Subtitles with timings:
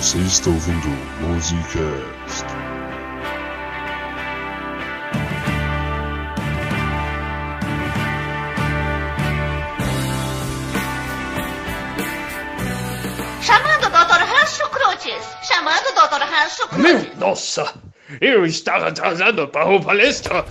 [0.00, 0.88] Você está ouvindo
[1.20, 2.46] Musicast.
[13.42, 14.24] Chamando o Dr.
[14.24, 15.36] Rancho Cruzes.
[15.42, 16.22] Chamando o Dr.
[16.22, 16.82] Rancho Cruzes.
[16.82, 17.74] Minha nossa!
[18.22, 20.46] Eu estava atrasado para a palestra!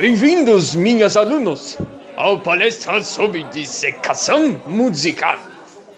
[0.00, 1.76] Bem-vindos, minhas alunos,
[2.16, 5.38] ao palestra sobre dissecação musical,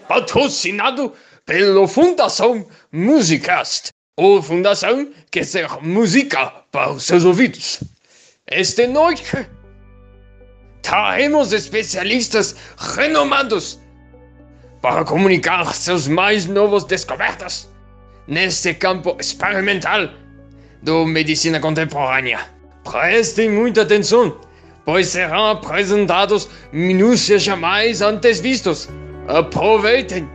[0.09, 1.13] patrocinado
[1.45, 7.81] pela Fundação Musicast, ou Fundação quer ser música para os seus ouvidos.
[8.45, 9.47] Esta noite
[10.81, 13.79] traremos especialistas renomados
[14.81, 17.69] para comunicar seus mais novos descobertas
[18.27, 20.09] neste campo experimental
[20.81, 22.51] do medicina contemporânea.
[22.83, 24.35] Prestem muita atenção,
[24.85, 28.89] pois serão apresentados minúcias jamais antes vistos.
[29.27, 30.29] Aproveitem!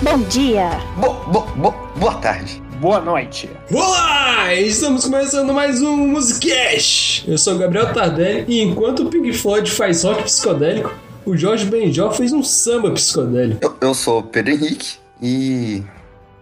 [0.00, 0.70] Bom dia!
[0.96, 2.60] Bo, bo, bo, boa tarde.
[2.80, 3.50] Boa noite.
[3.70, 4.52] Olá!
[4.54, 7.30] Estamos começando mais um Musicast.
[7.30, 10.92] Eu sou o Gabriel Tardelli e enquanto o Pink Floyd faz rock psicodélico,
[11.24, 13.60] o Jorge Benjó fez um samba psicodélico.
[13.62, 15.82] Eu, eu sou o Pedro Henrique e.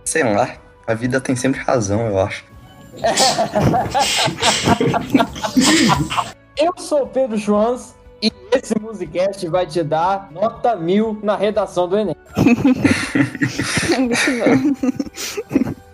[0.04, 0.56] sei lá,
[0.86, 2.49] a vida tem sempre razão, eu acho.
[6.56, 11.88] Eu sou o Pedro Schwanz e esse Musicast vai te dar nota mil na redação
[11.88, 12.14] do Enem.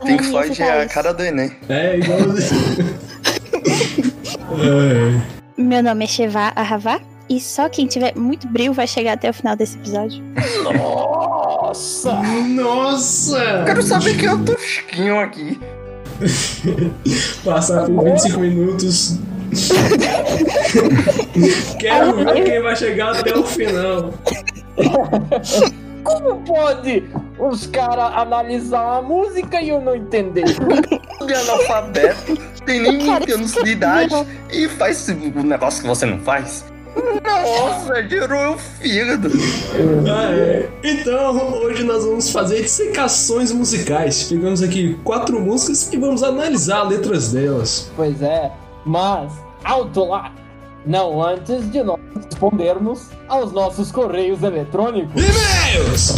[0.04, 1.52] Pink Floyd é a cara do Enem.
[1.68, 2.18] É, igual.
[4.60, 5.36] é.
[5.56, 9.34] Meu nome é Sheva Ahavá e só quem tiver muito brilho vai chegar até o
[9.34, 10.22] final desse episódio.
[10.62, 12.12] Nossa!
[12.12, 13.64] Nossa!
[13.64, 15.58] Quero saber quem é o Tosquinho aqui.
[17.44, 19.18] Passar por 25 minutos.
[21.78, 24.12] Quero ver quem vai chegar até o final.
[26.02, 27.04] Como pode
[27.38, 30.44] os caras analisar uma música e eu não entender?
[30.44, 34.14] De analfabeto, tem nem Cara, 20 anos de idade
[34.52, 36.64] e faz um negócio que você não faz.
[37.24, 39.30] Nossa, gerou o fígado.
[40.10, 40.68] Ah, é.
[40.82, 44.24] Então, hoje nós vamos fazer dissecações musicais.
[44.24, 47.90] Pegamos aqui quatro músicas e vamos analisar letras delas.
[47.94, 48.50] Pois é,
[48.84, 49.32] mas
[49.64, 50.32] alto lá!
[50.86, 55.20] Não antes de nós respondermos aos nossos correios eletrônicos.
[55.20, 56.14] E-mails!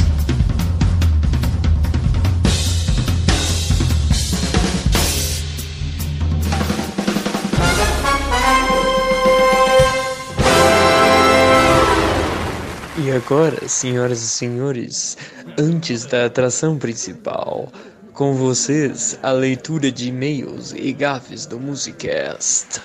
[13.18, 15.16] Agora, senhoras e senhores,
[15.58, 17.72] antes da atração principal,
[18.12, 22.80] com vocês a leitura de e-mails e gafes do Musicast.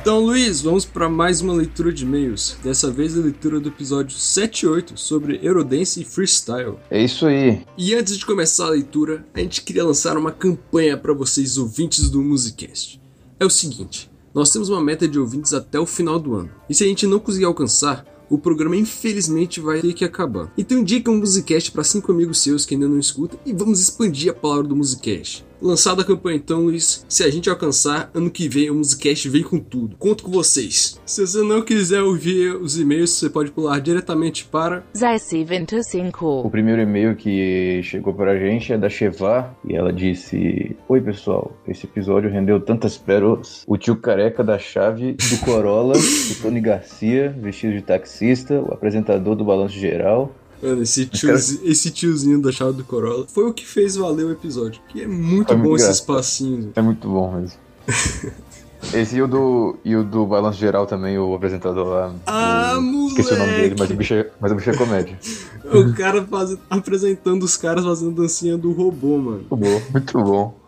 [0.00, 2.56] Então, Luiz, vamos para mais uma leitura de e-mails.
[2.64, 6.76] Dessa vez a leitura do episódio 7 e 8 sobre Eurodance e Freestyle.
[6.90, 7.62] É isso aí.
[7.76, 12.08] E antes de começar a leitura, a gente queria lançar uma campanha para vocês ouvintes
[12.08, 12.98] do Musicast.
[13.40, 16.50] É o seguinte, nós temos uma meta de ouvintes até o final do ano.
[16.68, 20.52] E se a gente não conseguir alcançar, o programa infelizmente vai ter que acabar.
[20.58, 24.30] Então indica um Musicast para cinco amigos seus que ainda não escutam e vamos expandir
[24.32, 25.46] a palavra do Musicast.
[25.60, 29.42] Lançada a campanha então, Luiz, se a gente alcançar, ano que vem o Musicast vem
[29.42, 29.96] com tudo.
[29.96, 31.00] Conto com vocês.
[31.04, 36.42] Se você não quiser ouvir os e-mails, você pode pular diretamente para Zessi 25.
[36.42, 41.52] O primeiro e-mail que chegou pra gente é da Cheva e ela disse: Oi pessoal,
[41.66, 43.64] esse episódio rendeu tantas pérolas.
[43.66, 49.34] O tio careca da chave do Corolla, o Tony Garcia, vestido de taxista, o apresentador
[49.34, 50.32] do Balanço Geral.
[50.62, 54.32] Mano, esse, tiozinho, esse tiozinho da chave do Corolla foi o que fez valer o
[54.32, 54.80] episódio.
[54.88, 56.02] Que é muito Foi bom muito esse engraçado.
[56.02, 56.72] espacinho.
[56.74, 57.58] É muito bom mesmo.
[58.94, 62.14] Esse e o do, e o do Balanço Geral também, o apresentador lá.
[62.24, 63.94] Ah, o- Esqueci o nome dele, mas o moleque!
[63.96, 65.18] bicho é, mas o bicho é comédia.
[65.68, 69.44] O cara faz, apresentando os caras fazendo dancinha do robô, mano.
[69.50, 70.58] Muito bom, muito bom.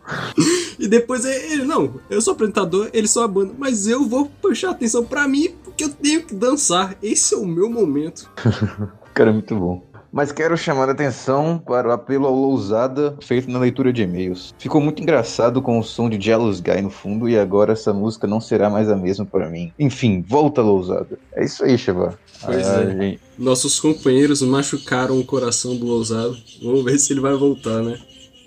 [0.79, 4.29] E depois é ele, não, eu sou apresentador, eles são a banda, mas eu vou
[4.43, 6.97] puxar atenção pra mim porque eu tenho que dançar.
[7.03, 8.29] Esse é o meu momento.
[9.15, 9.83] Cara, é muito bom.
[10.13, 14.53] Mas quero chamar a atenção para o apelo ao Lousada feito na leitura de e-mails.
[14.59, 18.27] Ficou muito engraçado com o som de Jealous Guy no fundo e agora essa música
[18.27, 19.73] não será mais a mesma para mim.
[19.79, 21.17] Enfim, volta Lousada.
[21.33, 22.19] É isso aí, Cheva.
[22.45, 22.91] Pois Ah, é.
[22.91, 26.37] gente, Nossos companheiros machucaram o coração do ousado.
[26.61, 27.97] Vamos ver se ele vai voltar, né?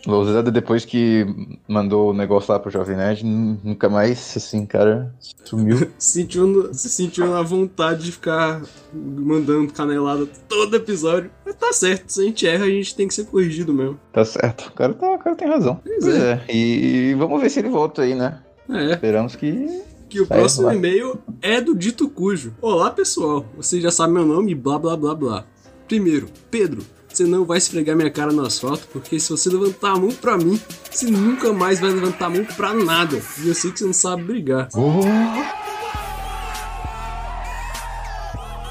[0.05, 1.25] Lousada, depois que
[1.67, 5.13] mandou o negócio lá pro Jovem Nerd, nu- nunca mais, assim, cara,
[5.45, 5.89] sumiu.
[5.97, 8.61] Sentiu, no- se sentiu na vontade de ficar
[8.93, 11.31] mandando canelada todo episódio.
[11.45, 13.97] Mas tá certo, se a gente erra, a gente tem que ser corrigido mesmo.
[14.11, 14.67] Tá certo.
[14.67, 15.79] O cara, tá, o cara tem razão.
[15.83, 16.43] Pois Pois é.
[16.47, 16.53] é.
[16.55, 18.39] E vamos ver se ele volta aí, né?
[18.69, 18.91] É.
[18.91, 19.81] Esperamos que.
[20.09, 22.53] Que o Sai, próximo e-mail é do Dito Cujo.
[22.61, 23.45] Olá, pessoal.
[23.57, 25.45] Você já sabe meu nome blá blá blá blá.
[25.87, 26.83] Primeiro, Pedro,
[27.17, 30.37] você não vai esfregar minha cara no asfalto, porque se você levantar a mão pra
[30.37, 33.21] mim, você nunca mais vai levantar a mão pra nada.
[33.43, 34.69] E eu sei que você não sabe brigar.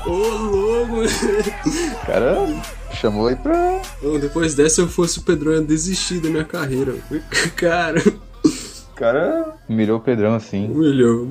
[0.05, 1.03] Ô, louco!
[1.03, 2.37] O cara
[2.93, 3.81] chamou aí pra.
[4.03, 6.97] Bom, depois dessa, eu fosse o Pedrão, eu ia desistir da minha carreira.
[7.55, 8.03] Cara,
[9.03, 10.69] cara mirou o Pedrão assim.
[10.69, 11.27] melhor.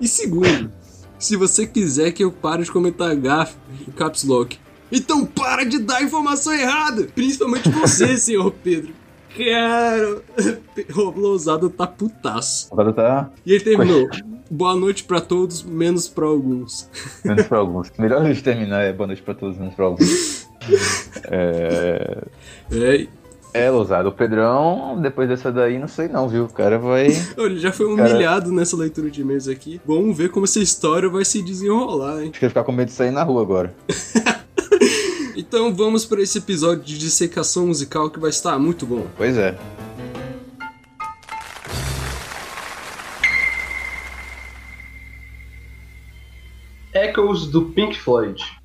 [0.00, 0.70] E segundo,
[1.16, 4.58] se você quiser que eu pare de comentar gafe em caps lock,
[4.92, 7.08] então para de dar informação errada!
[7.14, 8.92] Principalmente você, senhor Pedro.
[9.36, 10.20] Cara,
[10.94, 12.68] o Lousada tá putaço.
[12.70, 14.06] O cara tá E ele terminou.
[14.50, 16.86] Boa noite pra todos, menos pra alguns.
[17.24, 17.90] menos pra alguns.
[17.98, 20.46] Melhor de terminar é boa noite pra todos, menos pra alguns.
[21.30, 22.22] É.
[22.70, 23.06] É,
[23.54, 26.44] É, Lousado, o Pedrão, depois dessa daí, não sei não, viu?
[26.44, 27.06] O cara vai.
[27.36, 29.80] ele já foi Cara- humilhado nessa leitura de e-mails aqui.
[29.86, 32.30] Vamos ver como essa história vai se desenrolar, hein?
[32.30, 33.74] Acho que ele ficar com medo de sair na rua agora.
[35.42, 39.08] Então vamos para esse episódio de dissecação musical que vai estar muito bom.
[39.16, 39.58] Pois é.
[46.94, 48.61] Echoes do Pink Floyd.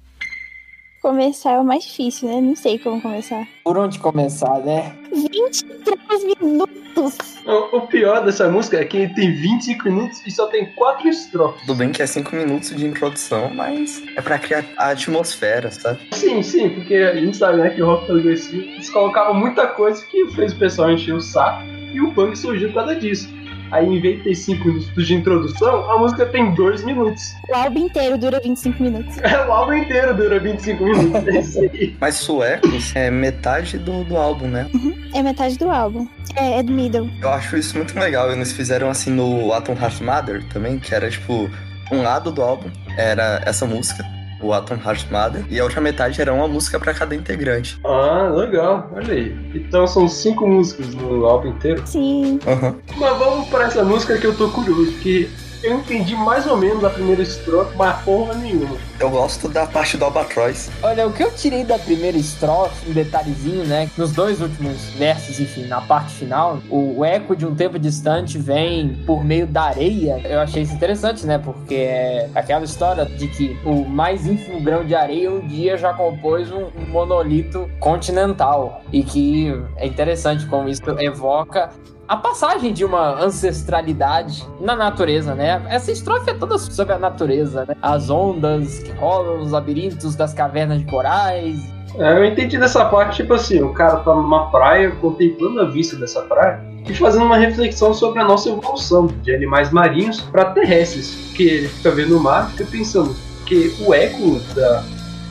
[1.07, 2.41] Começar é o mais difícil, né?
[2.41, 3.47] Não sei como começar.
[3.63, 4.93] Por onde começar, né?
[5.09, 7.17] 23 minutos!
[7.45, 11.07] O, o pior dessa música é que ele tem 25 minutos e só tem 4
[11.07, 11.61] estrofes.
[11.61, 16.01] Tudo bem que é cinco minutos de introdução, mas é pra criar a atmosfera, sabe?
[16.11, 20.05] Sim, sim, porque a gente sabe né, que o rock progressivo eles colocavam muita coisa
[20.07, 21.63] que fez o pessoal encher o saco
[21.93, 23.29] e o punk surgiu por causa disso.
[23.71, 27.33] Aí, em vez de ter 5 minutos de introdução, a música tem 2 minutos.
[27.49, 29.17] O álbum inteiro dura 25 minutos.
[29.27, 31.27] É, o álbum inteiro dura 25 minutos.
[31.27, 31.95] É isso aí.
[31.99, 34.69] Mas Suecos é metade do, do álbum, né?
[35.13, 36.07] É metade do álbum.
[36.35, 37.09] É, é do middle.
[37.21, 38.31] Eu acho isso muito legal.
[38.31, 41.49] Eles fizeram assim no Atom Heart Mother também, que era tipo,
[41.91, 44.03] um lado do álbum era essa música,
[44.41, 47.79] o Atom Heart Mother, e a outra metade era uma música pra cada integrante.
[47.83, 49.35] Ah, legal, olha aí.
[49.53, 51.81] Então são 5 músicas no álbum inteiro.
[51.85, 52.39] Sim.
[52.47, 52.75] Aham.
[52.97, 55.29] Mas vamos para essa música que eu tô curioso, que
[55.63, 58.77] eu entendi mais ou menos a primeira estrofe, mas porra nenhuma.
[58.99, 60.71] Eu gosto da parte do Albatroz.
[60.81, 63.91] Olha, o que eu tirei da primeira estrofe, um detalhezinho, né?
[63.95, 68.95] Nos dois últimos versos, enfim, na parte final, o, eco de um tempo distante vem
[69.05, 70.19] por meio da areia.
[70.27, 71.37] Eu achei isso interessante, né?
[71.37, 75.93] Porque é aquela história de que o mais ínfimo grão de areia um dia já
[75.93, 78.81] compôs um, um monolito continental.
[78.91, 81.69] E que é interessante como isso evoca
[82.07, 85.61] a passagem de uma ancestralidade na natureza, né?
[85.69, 87.75] Essa estrofe é toda sobre a natureza, né?
[87.81, 91.59] As ondas que rolam nos labirintos das cavernas de corais.
[91.97, 95.95] É, eu entendi dessa parte, tipo assim, o cara tá numa praia, contemplando a vista
[95.95, 101.31] dessa praia, e fazendo uma reflexão sobre a nossa evolução de animais marinhos para terrestres.
[101.35, 104.83] Que ele fica vendo o mar e fica pensando que o eco da-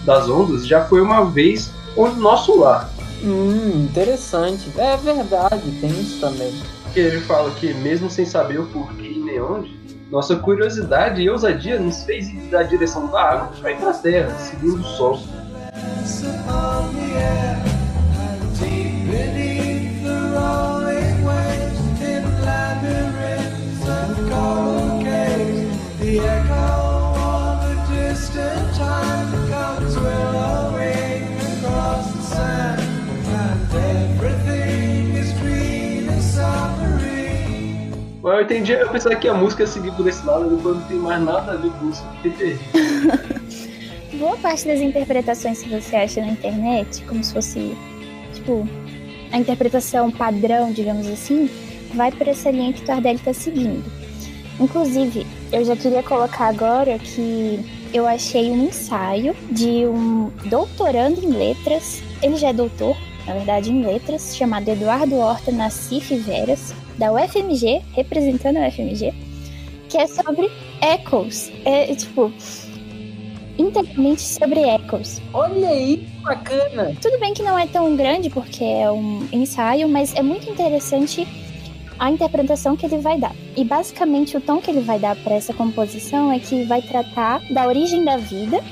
[0.04, 2.90] das ondas já foi uma vez o nosso lar.
[3.22, 4.70] Hum, interessante.
[4.76, 6.52] É verdade, tem isso também.
[6.92, 9.75] Que ele fala que mesmo sem saber o porquê e nem onde,
[10.10, 13.94] nossa curiosidade e ousadia nos fez ir da direção da água para ir para a
[13.94, 15.20] terra, seguindo o sol.
[38.26, 40.82] Mas eu entendi, eu pensava que a música ia seguir por esse lado, depois não
[40.88, 42.04] tem mais nada a ver com isso.
[44.18, 47.76] Boa parte das interpretações que você acha na internet, como se fosse,
[48.34, 48.68] tipo,
[49.30, 51.48] a interpretação padrão, digamos assim,
[51.94, 53.84] vai por essa linha que o Tardelli tá seguindo.
[54.58, 57.64] Inclusive, eu já queria colocar agora que
[57.94, 63.70] eu achei um ensaio de um doutorando em letras, ele já é doutor, na verdade,
[63.70, 69.12] em letras, chamado Eduardo Horta Nassif Veras, da UFMG, representando a UFMG,
[69.88, 70.50] que é sobre
[70.82, 71.52] echoes.
[71.64, 72.32] É, tipo,
[73.58, 75.20] inteiramente sobre echoes.
[75.32, 76.94] Olha aí, que bacana!
[77.00, 81.26] Tudo bem que não é tão grande porque é um ensaio, mas é muito interessante
[81.98, 83.34] a interpretação que ele vai dar.
[83.56, 87.40] E basicamente o tom que ele vai dar para essa composição é que vai tratar
[87.50, 88.62] da origem da vida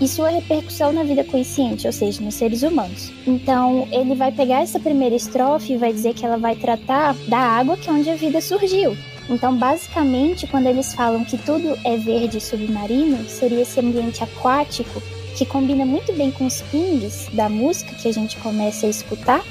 [0.00, 3.12] e sua repercussão na vida consciente, ou seja, nos seres humanos.
[3.26, 7.38] Então, ele vai pegar essa primeira estrofe e vai dizer que ela vai tratar da
[7.38, 8.96] água que é onde a vida surgiu.
[9.28, 15.02] Então, basicamente, quando eles falam que tudo é verde submarino, seria esse ambiente aquático
[15.36, 19.42] que combina muito bem com os pings da música que a gente começa a escutar.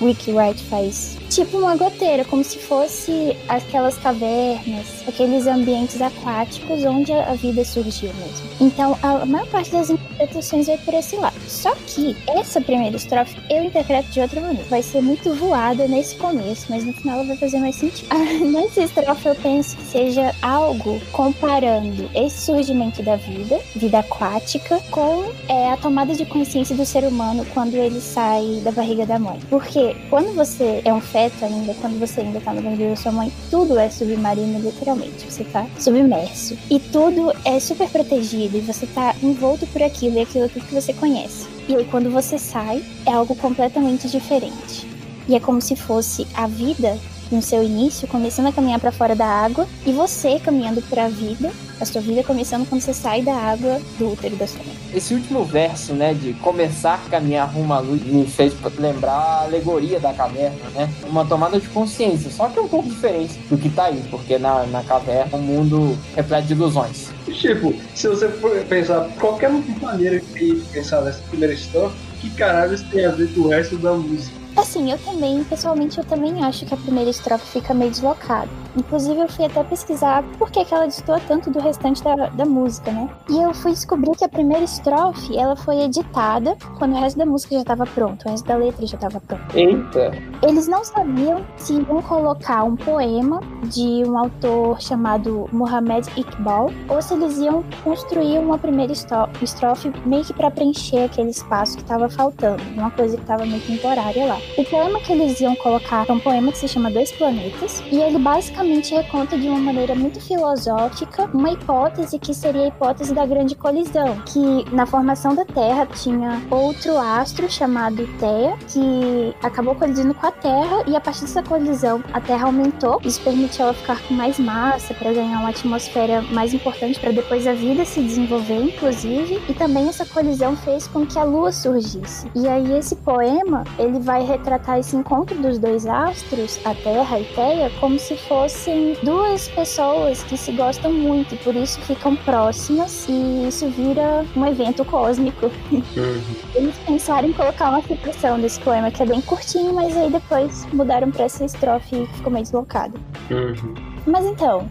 [0.00, 7.12] Ricky Wright faz tipo uma goteira, como se fosse aquelas cavernas, aqueles ambientes aquáticos onde
[7.12, 8.48] a vida surgiu mesmo.
[8.60, 11.38] Então, a maior parte das interpretações vai por esse lado.
[11.46, 14.68] Só que essa primeira estrofe eu interpreto de outra maneira.
[14.68, 18.08] Vai ser muito voada nesse começo, mas no final ela vai fazer mais sentido.
[18.50, 25.30] Nessa estrofe eu penso que seja algo comparando esse surgimento da vida, vida aquática, com
[25.48, 29.38] é, a tomada de consciência do ser humano quando ele sai da barriga da mãe.
[29.48, 33.12] Porque quando você é um feto ainda, quando você ainda tá na barriga da sua
[33.12, 35.30] mãe, tudo é submarino, literalmente.
[35.30, 36.56] Você tá submerso.
[36.70, 40.74] E tudo é super protegido e você tá envolto por aquilo e aquilo tudo que
[40.74, 41.48] você conhece.
[41.68, 44.88] E aí quando você sai, é algo completamente diferente.
[45.28, 46.98] E é como se fosse a vida
[47.30, 51.08] no seu início, começando a caminhar para fora da água, e você caminhando para a
[51.08, 54.76] vida, a sua vida começando quando você sai da água do útero da sua mãe.
[54.94, 59.42] Esse último verso, né, de começar a caminhar rumo à luz, me fez lembrar a
[59.44, 60.90] alegoria da caverna, né?
[61.06, 64.38] Uma tomada de consciência, só que é um pouco diferente do que tá aí, porque
[64.38, 67.10] na, na caverna o um mundo repleto de ilusões.
[67.26, 72.84] Tipo, se você for pensar qualquer maneira que pensar nessa primeira estrofe, que caralho isso
[72.90, 74.39] tem a ver com o resto da música?
[74.60, 78.48] Assim, eu também, pessoalmente, eu também acho que a primeira estrofe fica meio deslocada.
[78.76, 82.44] Inclusive, eu fui até pesquisar por que, que ela destoa tanto do restante da, da
[82.44, 83.08] música, né?
[83.30, 87.24] E eu fui descobrir que a primeira estrofe, ela foi editada quando o resto da
[87.24, 89.56] música já estava pronto, o resto da letra já estava pronto.
[89.56, 90.12] Eita!
[90.46, 97.00] Eles não sabiam se iam colocar um poema de um autor chamado Mohamed Iqbal ou
[97.00, 102.10] se eles iam construir uma primeira estrofe meio que para preencher aquele espaço que estava
[102.10, 104.38] faltando, uma coisa que estava meio temporária lá.
[104.56, 107.98] O poema que eles iam colocar é um poema que se chama Dois Planetas, e
[107.98, 113.24] ele basicamente reconta de uma maneira muito filosófica uma hipótese que seria a hipótese da
[113.24, 120.14] grande colisão, que na formação da Terra tinha outro astro chamado Theia, que acabou colidindo
[120.14, 124.02] com a Terra, e a partir dessa colisão a Terra aumentou, isso permitiu ela ficar
[124.02, 128.62] com mais massa para ganhar uma atmosfera mais importante para depois a vida se desenvolver,
[128.62, 132.30] inclusive, e também essa colisão fez com que a Lua surgisse.
[132.34, 137.24] E aí esse poema, ele vai retratar esse encontro dos dois astros, a Terra e
[137.34, 143.06] Theia, como se fossem duas pessoas que se gostam muito e por isso ficam próximas
[143.08, 145.46] e isso vira um evento cósmico.
[145.70, 146.22] Uhum.
[146.54, 150.66] Eles pensaram em colocar uma citação desse poema que é bem curtinho, mas aí depois
[150.72, 152.98] mudaram para essa estrofe e ficou meio deslocado.
[153.30, 153.74] Uhum.
[154.06, 154.68] Mas então,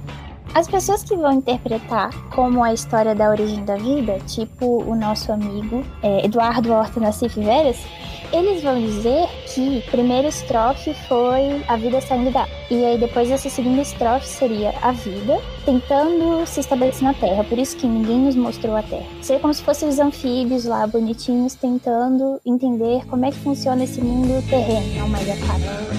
[0.53, 5.31] as pessoas que vão interpretar como a história da origem da vida, tipo o nosso
[5.31, 7.77] amigo é, Eduardo Horta Nassif Veras,
[8.31, 13.49] eles vão dizer que primeira estrofe foi a vida saindo da e aí depois essa
[13.49, 18.35] segunda estrofe seria a vida tentando se estabelecer na Terra, por isso que ninguém nos
[18.35, 19.07] mostrou a Terra.
[19.21, 24.01] Seria como se fossem os anfíbios lá, bonitinhos, tentando entender como é que funciona esse
[24.01, 25.98] mundo terreno, ao mais aquático.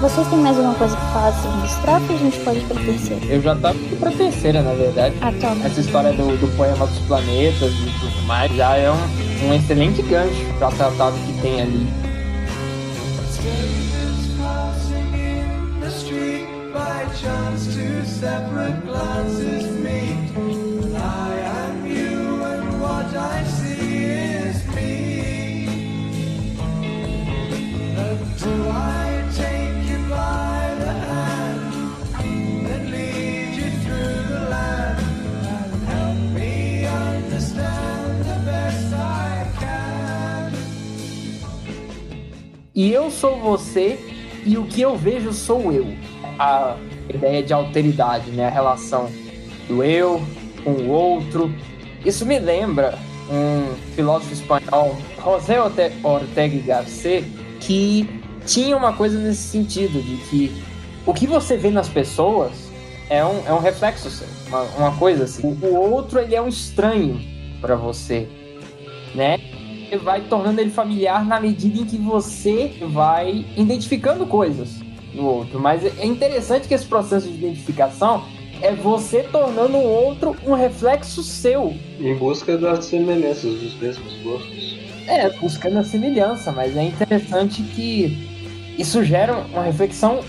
[0.00, 2.80] Vocês têm mais alguma coisa pra falar sobre estrofe ou a gente pode ir pra
[2.82, 3.26] terceira?
[3.26, 5.14] Eu já tava indo pra terceira, na verdade.
[5.20, 5.66] Ah, toma.
[5.66, 10.00] Essa história do, do poema dos planetas e tudo mais já é um, um excelente
[10.00, 11.86] gancho pra tratar do que tem ali.
[42.80, 43.98] E eu sou você
[44.42, 45.86] e o que eu vejo sou eu.
[46.38, 46.78] A
[47.12, 48.46] ideia de alteridade, né?
[48.46, 49.10] A relação
[49.68, 50.22] do eu
[50.64, 51.54] com o outro.
[52.06, 52.98] Isso me lembra
[53.30, 57.22] um filósofo espanhol, José Ortega y Gasset,
[57.60, 58.08] que
[58.46, 60.62] tinha uma coisa nesse sentido, de que
[61.04, 62.52] o que você vê nas pessoas
[63.10, 65.46] é um, é um reflexo seu, uma, uma coisa assim.
[65.46, 67.20] O, o outro, ele é um estranho
[67.60, 68.26] para você,
[69.14, 69.38] né?
[69.96, 74.80] Vai tornando ele familiar na medida em que você vai identificando coisas
[75.14, 75.58] no outro.
[75.58, 78.24] Mas é interessante que esse processo de identificação
[78.62, 81.74] é você tornando o outro um reflexo seu.
[81.98, 84.78] Em busca das semelhanças dos mesmos gostos.
[85.06, 88.28] É, buscando a semelhança, mas é interessante que
[88.78, 90.20] isso gera uma reflexão.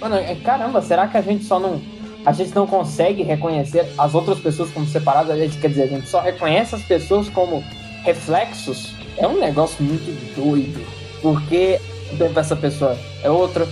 [0.00, 1.80] Mano, é, caramba, será que a gente só não.
[2.26, 5.56] A gente não consegue reconhecer as outras pessoas como separadas?
[5.56, 7.64] Quer dizer, a gente só reconhece as pessoas como
[8.04, 8.97] reflexos?
[9.18, 10.84] É um negócio muito doido.
[11.20, 11.80] Porque
[12.36, 13.68] essa pessoa é outra,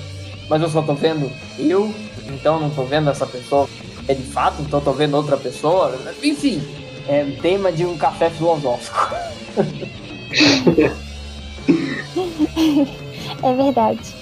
[0.48, 1.94] mas eu só tô vendo eu,
[2.28, 3.68] então não tô vendo essa pessoa
[4.08, 5.98] é de fato, então tô vendo outra pessoa.
[6.22, 6.62] Enfim,
[7.08, 9.14] é tema de um café filosófico.
[13.42, 14.14] é verdade.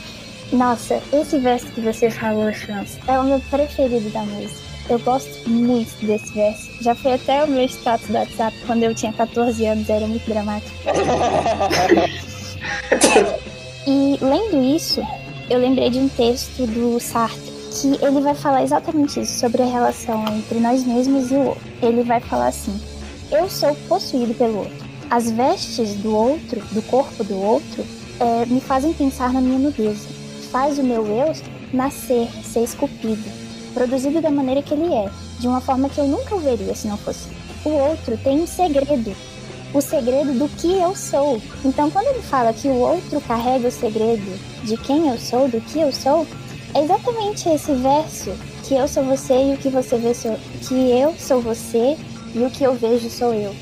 [0.52, 4.73] Nossa, esse verso que você falou, Chance, é o meu preferido da música.
[4.88, 6.70] Eu gosto muito desse verso.
[6.82, 10.28] Já foi até o meu status do WhatsApp quando eu tinha 14 anos, era muito
[10.28, 10.76] dramático.
[13.86, 15.02] e lendo isso,
[15.48, 19.66] eu lembrei de um texto do Sartre que ele vai falar exatamente isso, sobre a
[19.66, 21.62] relação entre nós mesmos e o outro.
[21.82, 22.78] Ele vai falar assim:
[23.30, 24.84] Eu sou possuído pelo outro.
[25.10, 27.84] As vestes do outro, do corpo do outro,
[28.20, 30.06] é, me fazem pensar na minha nudez.
[30.50, 31.32] Faz o meu eu
[31.72, 33.24] nascer, ser esculpido,
[33.74, 36.86] produzido da maneira que ele é, de uma forma que eu nunca o veria se
[36.86, 37.28] não fosse.
[37.64, 39.14] O outro tem um segredo,
[39.74, 41.42] o segredo do que eu sou.
[41.64, 45.60] Então, quando ele fala que o outro carrega o segredo de quem eu sou, do
[45.60, 46.26] que eu sou,
[46.74, 50.90] é exatamente esse verso que eu sou você e o que você vê sou que
[50.90, 51.96] eu sou você
[52.34, 53.54] e o que eu vejo sou eu.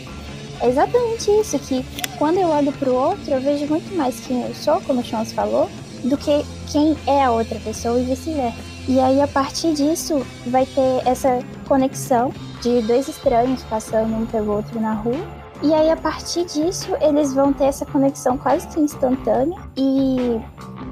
[0.60, 1.84] É exatamente isso que
[2.18, 5.04] quando eu olho para o outro eu vejo muito mais quem eu sou, como o
[5.04, 5.68] Chance falou,
[6.04, 8.71] do que quem é a outra pessoa e vice-versa.
[8.88, 14.52] E aí a partir disso vai ter essa conexão de dois estranhos passando um pelo
[14.52, 15.20] outro na rua.
[15.62, 20.40] E aí a partir disso eles vão ter essa conexão quase que instantânea e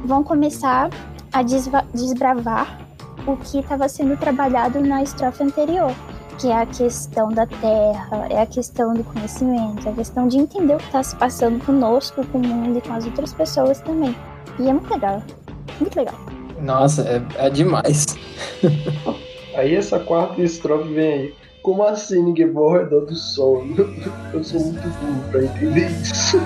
[0.04, 0.88] vão começar
[1.32, 2.78] a desbravar
[3.26, 5.92] o que estava sendo trabalhado na estrofe anterior,
[6.38, 10.38] que é a questão da terra, é a questão do conhecimento, é a questão de
[10.38, 13.80] entender o que está se passando conosco, com o mundo e com as outras pessoas
[13.80, 14.16] também.
[14.59, 15.23] E é muito legal,
[15.80, 16.39] muito legal.
[16.62, 18.07] Nossa, é, é demais.
[19.55, 21.35] aí essa quarta estrofe vem aí.
[21.62, 23.64] Como assim ninguém vai ao redor do sol?
[24.33, 26.38] Eu sou muito burro pra entender isso.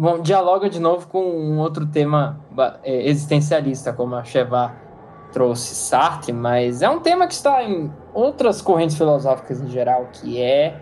[0.00, 2.40] Bom, dialoga de novo com um outro tema
[2.82, 4.74] é, existencialista, como a Cheva
[5.30, 10.40] trouxe Sartre, mas é um tema que está em outras correntes filosóficas em geral, que
[10.40, 10.80] é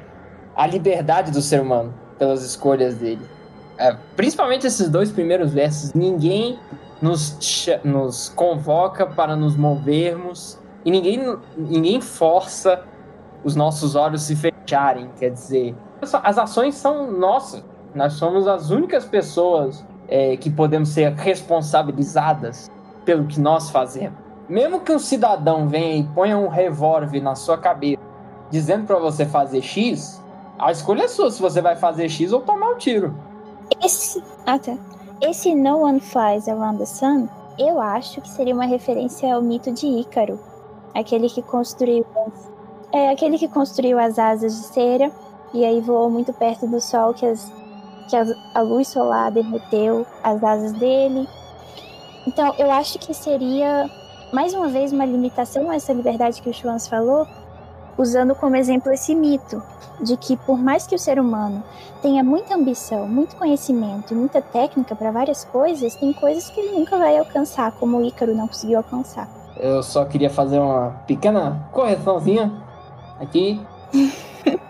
[0.54, 3.28] a liberdade do ser humano pelas escolhas dele.
[3.76, 6.57] É, principalmente esses dois primeiros versos, ninguém
[7.02, 7.37] nos,
[7.83, 12.85] nos convoca para nos movermos e ninguém, ninguém força
[13.42, 17.64] os nossos olhos se fecharem, quer dizer, as ações são nossas
[17.98, 22.70] nós somos as únicas pessoas é, que podemos ser responsabilizadas
[23.04, 24.16] pelo que nós fazemos.
[24.48, 28.00] Mesmo que um cidadão venha e ponha um revólver na sua cabeça,
[28.50, 30.22] dizendo para você fazer X,
[30.56, 33.14] a escolha é sua se você vai fazer X ou tomar o um tiro.
[33.84, 34.76] Esse, ah, tá.
[35.20, 39.72] Esse No One Flies Around the Sun, eu acho que seria uma referência ao mito
[39.72, 40.38] de Ícaro,
[40.94, 42.06] aquele que construiu
[42.92, 45.12] é aquele que construiu as asas de cera
[45.52, 47.52] e aí voou muito perto do sol que as
[48.08, 51.28] que a, luz solar derreteu as asas dele.
[52.26, 53.88] Então, eu acho que seria,
[54.32, 57.26] mais uma vez, uma limitação a essa liberdade que o Schwanz falou,
[57.96, 59.62] usando como exemplo esse mito
[60.00, 61.62] de que, por mais que o ser humano
[62.00, 66.96] tenha muita ambição, muito conhecimento, muita técnica para várias coisas, tem coisas que ele nunca
[66.96, 69.28] vai alcançar, como o Ícaro não conseguiu alcançar.
[69.56, 72.52] Eu só queria fazer uma pequena correçãozinha
[73.20, 73.60] aqui.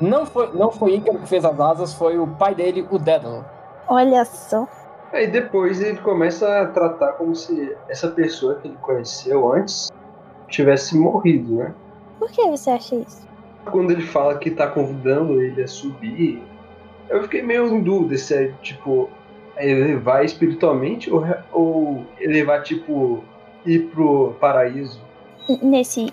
[0.00, 3.44] Não foi, não foi Ícaro que fez as asas, foi o pai dele, o Dédalo.
[3.86, 4.66] Olha só.
[5.12, 9.90] Aí depois ele começa a tratar como se essa pessoa que ele conheceu antes
[10.48, 11.74] tivesse morrido, né?
[12.18, 13.28] Por que você acha isso?
[13.70, 16.42] Quando ele fala que tá convidando ele a subir,
[17.08, 19.10] eu fiquei meio em dúvida se é tipo
[19.56, 23.22] elevar espiritualmente ou, ou elevar tipo
[23.66, 25.00] ir pro paraíso.
[25.60, 26.12] Nesse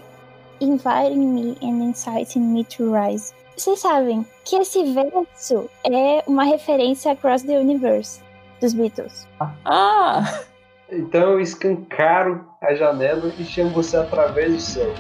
[0.59, 3.33] inviting me and inciting me to rise.
[3.57, 8.21] Vocês sabem que esse verso é uma referência a Across the Universe
[8.61, 9.27] dos Beatles.
[9.65, 10.43] Ah!
[10.89, 14.93] Então eu escancaro a janela e chamo você através do céu.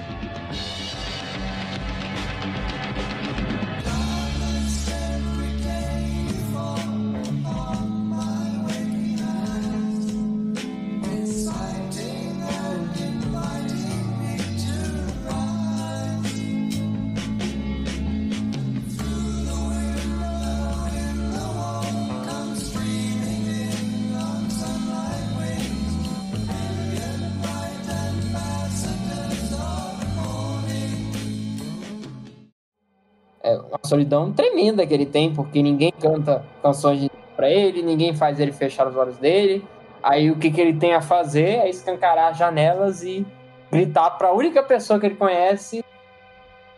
[33.87, 38.87] Solidão tremenda que ele tem, porque ninguém canta canções para ele, ninguém faz ele fechar
[38.87, 39.63] os olhos dele.
[40.03, 43.25] Aí o que, que ele tem a fazer é escancarar as janelas e
[43.71, 45.83] gritar para a única pessoa que ele conhece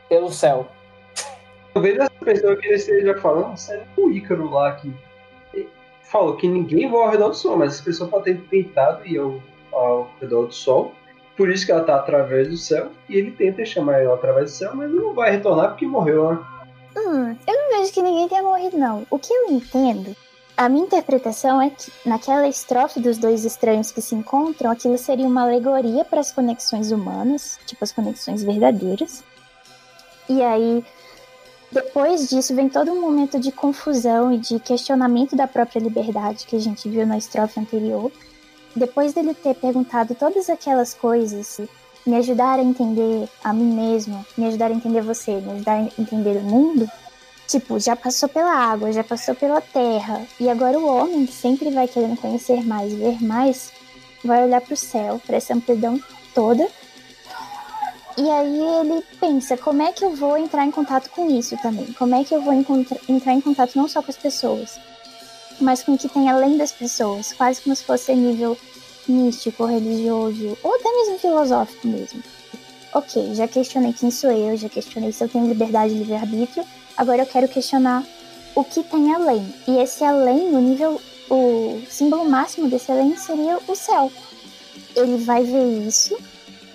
[0.07, 0.67] pelo céu.
[1.73, 4.93] Talvez essa pessoa que ele esteja falando seja o Ícaro lá que
[6.03, 9.19] falou que ninguém vai ao redor do sol, mas essa pessoa pode ter tentado ir
[9.19, 9.39] ao,
[9.71, 10.93] ao redor do sol.
[11.37, 12.89] Por isso que ela está através do céu.
[13.07, 16.39] E ele tenta chamar ela através do céu, mas não vai retornar porque morreu, né?
[16.95, 19.05] Hum, eu não vejo que ninguém tenha morrido, não.
[19.09, 20.15] O que eu entendo
[20.59, 25.25] a minha interpretação é que naquela estrofe dos dois estranhos que se encontram, aquilo seria
[25.25, 29.23] uma alegoria para as conexões humanas, tipo as conexões verdadeiras.
[30.27, 30.83] E aí,
[31.71, 36.57] depois disso, vem todo um momento de confusão e de questionamento da própria liberdade que
[36.57, 38.11] a gente viu na estrofe anterior.
[38.75, 41.61] Depois dele ter perguntado todas aquelas coisas,
[42.09, 46.01] me ajudar a entender a mim mesmo, me ajudar a entender você, me ajudar a
[46.01, 46.89] entender o mundo,
[47.49, 50.21] Tipo, já passou pela água, já passou pela terra.
[50.39, 53.71] E agora o homem, que sempre vai querendo conhecer mais, ver mais,
[54.23, 55.99] vai olhar para o céu, para essa amplidão
[56.35, 56.67] toda.
[58.15, 61.91] E aí ele pensa, como é que eu vou entrar em contato com isso também?
[61.93, 64.79] Como é que eu vou entrar em contato não só com as pessoas,
[65.59, 68.55] mas com o que tem além das pessoas, quase como se fosse nível
[69.11, 72.21] místico, religioso, ou até mesmo filosófico mesmo.
[72.93, 76.65] Ok, já questionei quem sou eu, já questionei se eu tenho liberdade de livre-arbítrio,
[76.99, 78.03] Agora eu quero questionar
[78.53, 79.55] o que tem além.
[79.65, 84.11] E esse além, o nível, o símbolo máximo desse além seria o céu.
[84.97, 86.17] Ele vai ver isso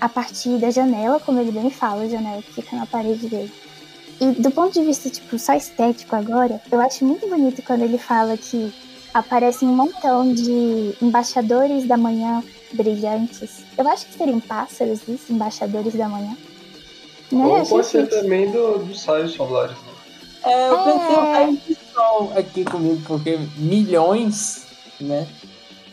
[0.00, 3.52] a partir da janela, como ele bem fala, a janela que fica na parede dele.
[4.18, 7.98] E do ponto de vista, tipo, só estético agora, eu acho muito bonito quando ele
[7.98, 8.72] fala que
[9.14, 13.64] aparecem um montão de embaixadores da manhã brilhantes.
[13.78, 16.36] Eu acho que seriam pássaros isso, embaixadores da manhã.
[17.30, 17.44] Né?
[17.44, 19.92] Ou pode ser também dos do raios solares, né?
[20.44, 24.66] É, eu pensei um raio de sol aqui comigo, porque milhões,
[25.00, 25.26] né?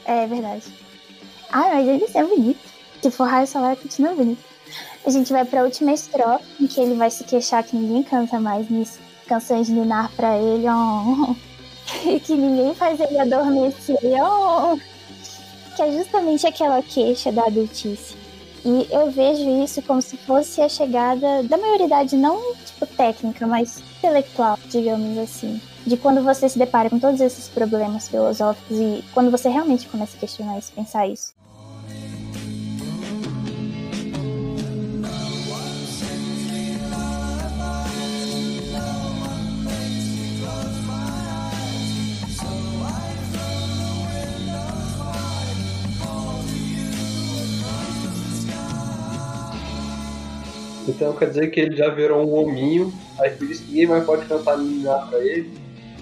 [0.03, 0.63] É verdade.
[1.51, 2.59] Ah, mas ele é bonito.
[3.01, 4.43] Se for raio solar, continua bonito.
[5.05, 8.39] A gente vai pra última estrofe, em que ele vai se queixar que ninguém canta
[8.39, 8.99] mais nisso.
[9.27, 11.35] Canções de Ninar pra ele, oh.
[12.05, 14.77] E que ninguém faz ele adormecer, oh.
[15.75, 18.15] Que é justamente aquela queixa da adultice.
[18.63, 23.81] E eu vejo isso como se fosse a chegada da maioridade, não tipo técnica, mas
[23.97, 25.59] intelectual, digamos assim.
[25.85, 30.15] De quando você se depara com todos esses problemas filosóficos e quando você realmente começa
[30.15, 31.33] a questionar isso, pensar isso.
[50.91, 54.25] Então quer dizer que ele já virou um hominho, aí por isso ninguém mais pode
[54.25, 55.49] cantar nada pra ele.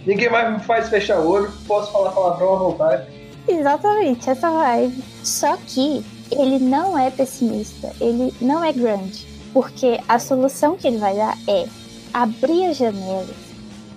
[0.06, 3.08] Ninguém mais me faz fechar o olho, posso falar palavrão à vontade.
[3.48, 5.04] Exatamente, essa vibe.
[5.24, 9.28] Só que ele não é pessimista, ele não é grande.
[9.54, 11.68] Porque a solução que ele vai dar é
[12.14, 13.36] abrir as janelas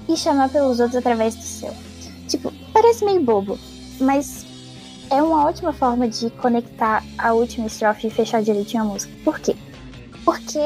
[0.09, 1.75] e chamar pelos outros através do céu.
[2.29, 3.59] Tipo, parece meio bobo,
[4.01, 4.45] mas
[5.11, 9.13] é uma ótima forma de conectar a última estrofe e fechar direitinho a música.
[9.25, 9.55] Por quê?
[10.25, 10.59] Porque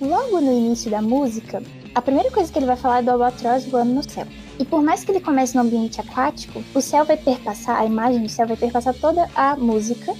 [0.00, 1.62] logo no início da música,
[1.94, 4.26] a primeira coisa que ele vai falar é do albatroz voando no céu.
[4.58, 8.22] E por mais que ele comece no ambiente aquático, o céu vai perpassar, a imagem
[8.22, 10.14] do céu vai perpassar toda a música,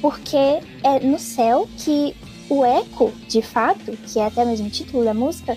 [0.00, 0.36] porque
[0.82, 2.14] é no céu que
[2.48, 5.56] o eco, de fato, que é até mesmo o título da música,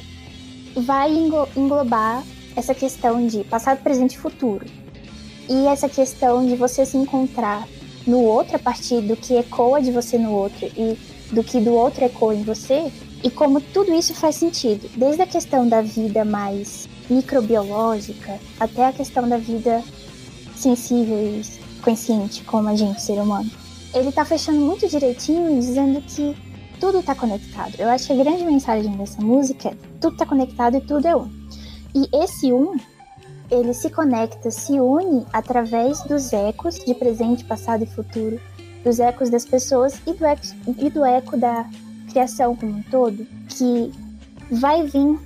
[0.76, 1.12] vai
[1.56, 2.24] englobar
[2.56, 4.66] essa questão de passado, presente e futuro.
[5.50, 7.68] E essa questão de você se encontrar
[8.08, 10.98] no outro a partir do que ecoa de você no outro e
[11.32, 12.92] do que do outro ecoa em você
[13.24, 18.94] e como tudo isso faz sentido, desde a questão da vida mais microbiológica até a
[18.94, 19.84] questão da vida
[20.56, 21.42] sensível e
[21.82, 23.50] consciente como a gente, ser humano.
[23.94, 26.36] Ele tá fechando muito direitinho dizendo que
[26.80, 27.74] tudo tá conectado.
[27.80, 31.16] Eu acho que a grande mensagem dessa música é tudo tá conectado e tudo é
[31.16, 31.30] um.
[31.96, 32.78] E esse um,
[33.50, 38.40] ele se conecta, se une através dos ecos de presente, passado e futuro
[38.86, 40.44] dos ecos das pessoas e do eco,
[40.78, 41.66] e do eco da
[42.12, 43.92] criação como um todo, que
[44.52, 45.20] vai vir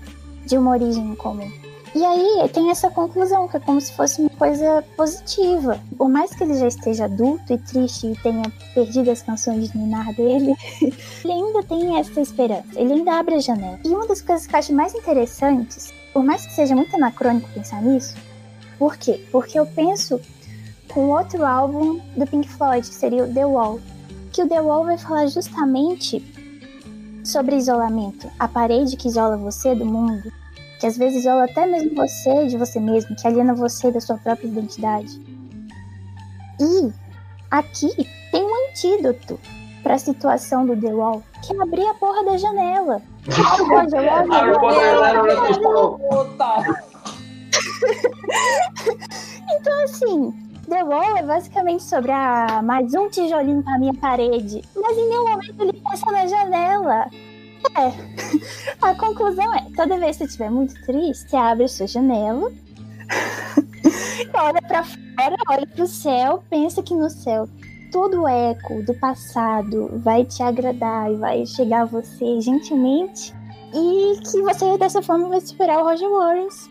[0.45, 1.51] de uma origem comum.
[1.93, 5.79] E aí tem essa conclusão, que é como se fosse uma coisa positiva.
[5.97, 8.43] Por mais que ele já esteja adulto e triste e tenha
[8.73, 13.39] perdido as canções de Ninar dele, ele ainda tem essa esperança, ele ainda abre a
[13.39, 13.79] janela.
[13.83, 17.49] E uma das coisas que eu acho mais interessantes, por mais que seja muito anacrônico
[17.49, 18.15] pensar nisso,
[18.77, 19.25] por quê?
[19.31, 20.21] Porque eu penso
[20.93, 23.79] com outro álbum do Pink Floyd, que seria o The Wall.
[24.33, 26.23] Que o The Wall vai falar justamente
[27.23, 30.31] sobre isolamento, a parede que isola você do mundo.
[30.79, 34.17] que às vezes isola até mesmo você de você mesmo, que aliena você da sua
[34.17, 35.19] própria identidade.
[36.59, 36.91] E
[37.51, 37.89] aqui
[38.31, 39.37] tem um antídoto
[39.83, 43.01] para a situação do The Wall, que é abrir a porra da janela.
[49.51, 50.33] Então, assim,
[50.69, 54.61] The Wall é basicamente sobre ah, mais um tijolinho pra minha parede.
[54.75, 57.09] Mas em nenhum momento ele passa na janela.
[57.75, 57.91] É.
[58.79, 62.51] A conclusão é: toda vez que você estiver muito triste, abre a sua janela,
[64.33, 67.49] olha pra fora, olha pro céu, pensa que no céu
[67.91, 73.33] todo o eco do passado vai te agradar e vai chegar a você gentilmente.
[73.73, 76.69] E que você dessa forma vai superar o Roger Waters.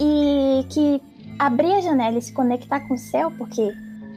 [0.00, 1.00] E que
[1.38, 3.72] abrir a janela e se conectar com o céu, porque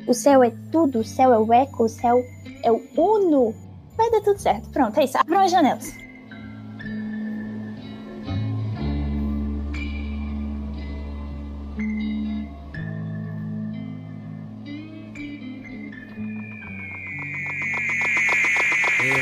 [0.07, 2.23] o céu é tudo, o céu é o eco, o céu
[2.63, 3.53] é o uno.
[3.97, 4.69] Vai dar tudo certo.
[4.69, 5.17] Pronto, é isso.
[5.17, 5.93] Abram as janelas.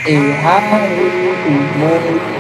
[0.08, 0.64] Errar
[1.46, 2.37] humano.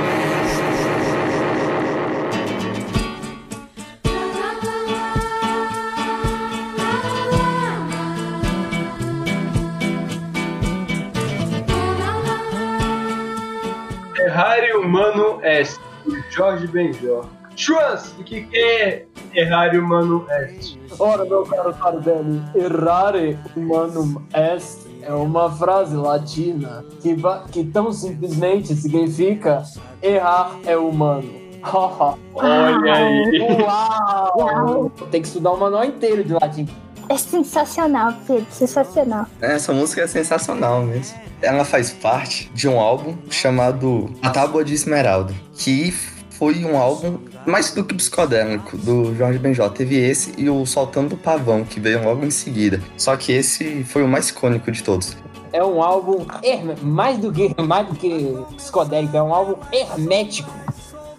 [14.87, 15.81] Humano Est,
[16.29, 17.25] Jorge Benjó.
[17.57, 20.79] Chuas, o que, é Ferrari Humano Est?
[20.97, 27.17] Ora, meu caro Tardelli, errare humanum est é uma frase latina que,
[27.51, 29.63] que tão simplesmente significa
[30.01, 31.33] errar é humano.
[32.33, 33.41] Olha aí.
[33.61, 34.89] Uau!
[35.11, 36.65] Tem que estudar o manual inteiro de latim.
[37.09, 39.25] É sensacional, Pedro, sensacional.
[39.41, 41.15] Essa música é sensacional mesmo.
[41.41, 45.91] Ela faz parte de um álbum chamado A Tábua de Esmeralda, que
[46.31, 49.69] foi um álbum mais do que psicodélico do Jorge Benjó.
[49.69, 52.81] Teve esse e o Soltando o Pavão, que veio logo em seguida.
[52.97, 55.15] Só que esse foi o mais icônico de todos.
[55.53, 60.49] É um álbum herme- mais do que mais do que psicodélico, é um álbum hermético.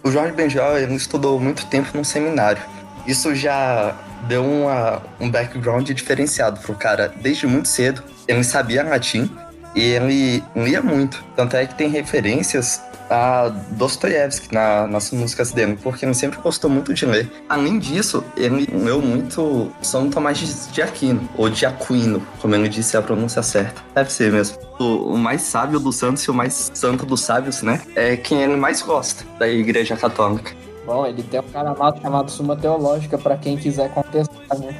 [0.04, 2.60] O Jorge Benjó ele estudou muito tempo num seminário.
[3.06, 7.12] Isso já deu uma, um background diferenciado pro cara.
[7.20, 9.30] Desde muito cedo, ele sabia latim
[9.74, 11.24] e ele lia muito.
[11.36, 16.70] Tanto é que tem referências a Dostoiévski na, nas músicas dele, porque ele sempre gostou
[16.70, 17.30] muito de ler.
[17.48, 20.38] Além disso, ele leu muito São Tomás
[20.72, 23.82] de Aquino, ou de Aquino, como ele disse a pronúncia certa.
[23.94, 24.58] Deve ser mesmo.
[24.78, 27.80] O, o mais sábio dos santos e o mais santo dos sábios, né?
[27.96, 30.52] É quem ele mais gosta da Igreja Católica.
[30.88, 34.74] Bom, ele tem um canal chamado Suma Teológica pra quem quiser contestar, né?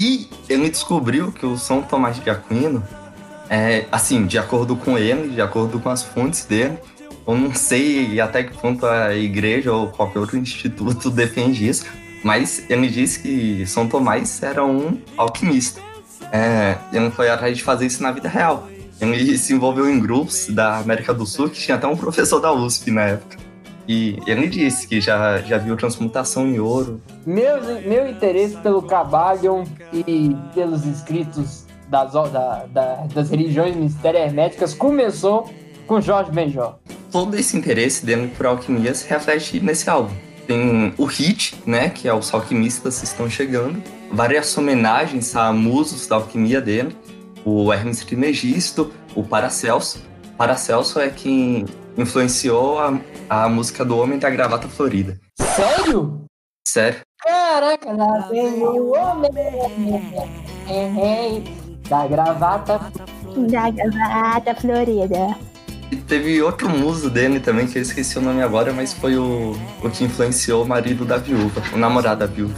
[0.00, 2.82] E ele descobriu que o São Tomás de Aquino,
[3.50, 6.78] é, assim, de acordo com ele, de acordo com as fontes dele,
[7.26, 11.84] eu não sei até que ponto a igreja ou qualquer outro instituto defende isso,
[12.24, 15.78] mas ele disse que São Tomás era um alquimista.
[16.32, 18.66] É, ele foi atrás de fazer isso na vida real.
[18.98, 22.50] Ele se envolveu em grupos da América do Sul, que tinha até um professor da
[22.50, 23.44] USP na época.
[23.86, 29.64] E ele disse que já, já viu transmutação em ouro, Meu, meu interesse pelo Cabalion
[29.92, 35.50] e pelos escritos das, da- da- das religiões mistério herméticas começou
[35.86, 36.76] com Jorge Benjó.
[37.12, 40.12] todo esse interesse dele por alquimia se reflete nesse álbum.
[40.46, 46.16] Tem o Hit, né, que é os alquimistas estão chegando, várias homenagens a musos da
[46.16, 46.96] alquimia dele,
[47.44, 50.02] o Hermes Trismegisto, o Paracelso.
[50.36, 51.64] Paracelso é quem
[51.96, 55.18] influenciou a, a música do Homem da Gravata Florida.
[55.38, 56.24] Sério?
[56.66, 57.00] Sério.
[57.22, 59.30] Caraca, lá vem o homem
[60.68, 61.42] é, é,
[61.88, 62.80] da gravata.
[63.48, 65.36] Da gravata florida.
[65.90, 69.56] E teve outro muso dele também, que eu esqueci o nome agora, mas foi o,
[69.82, 72.54] o que influenciou o marido da viúva, o namorado da viúva.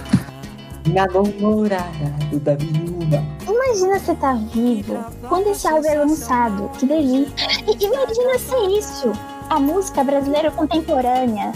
[0.87, 3.22] Minha namorada da viúva.
[3.49, 6.70] Imagina você tá vivo quando esse álbum é lançado.
[6.79, 7.35] Que delícia.
[7.66, 9.12] E imagina ser isso.
[9.51, 11.53] A música brasileira contemporânea.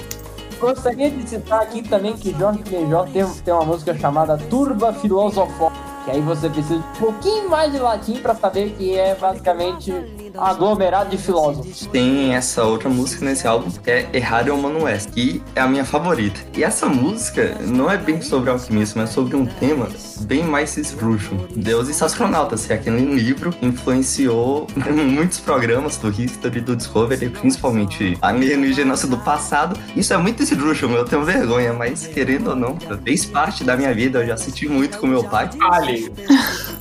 [0.61, 5.73] Gostaria de citar aqui também que Jorge Benjó tem, tem uma música chamada Turba Filosofó.
[6.05, 9.93] Que aí você precisa de um pouquinho mais de latim pra saber que é basicamente
[10.37, 11.87] aglomerado de filósofos.
[11.87, 15.85] Tem essa outra música nesse álbum que é Errare Humano Est, que é a minha
[15.85, 16.41] favorita.
[16.57, 19.89] E essa música não é bem sobre alquimismo, é sobre um tema
[20.23, 21.49] bem mais esdrúxulo.
[21.55, 29.05] Deuses e astronautas, que aquele livro influenciou muitos programas do History do Discovery, principalmente alienígenas
[29.05, 29.79] do passado.
[29.97, 33.95] Isso é muito esdrúxulo, eu tenho vergonha, mas querendo ou não, fez parte da minha
[33.95, 35.51] vida, eu já assisti muito com meu pai.
[35.61, 36.13] Ali.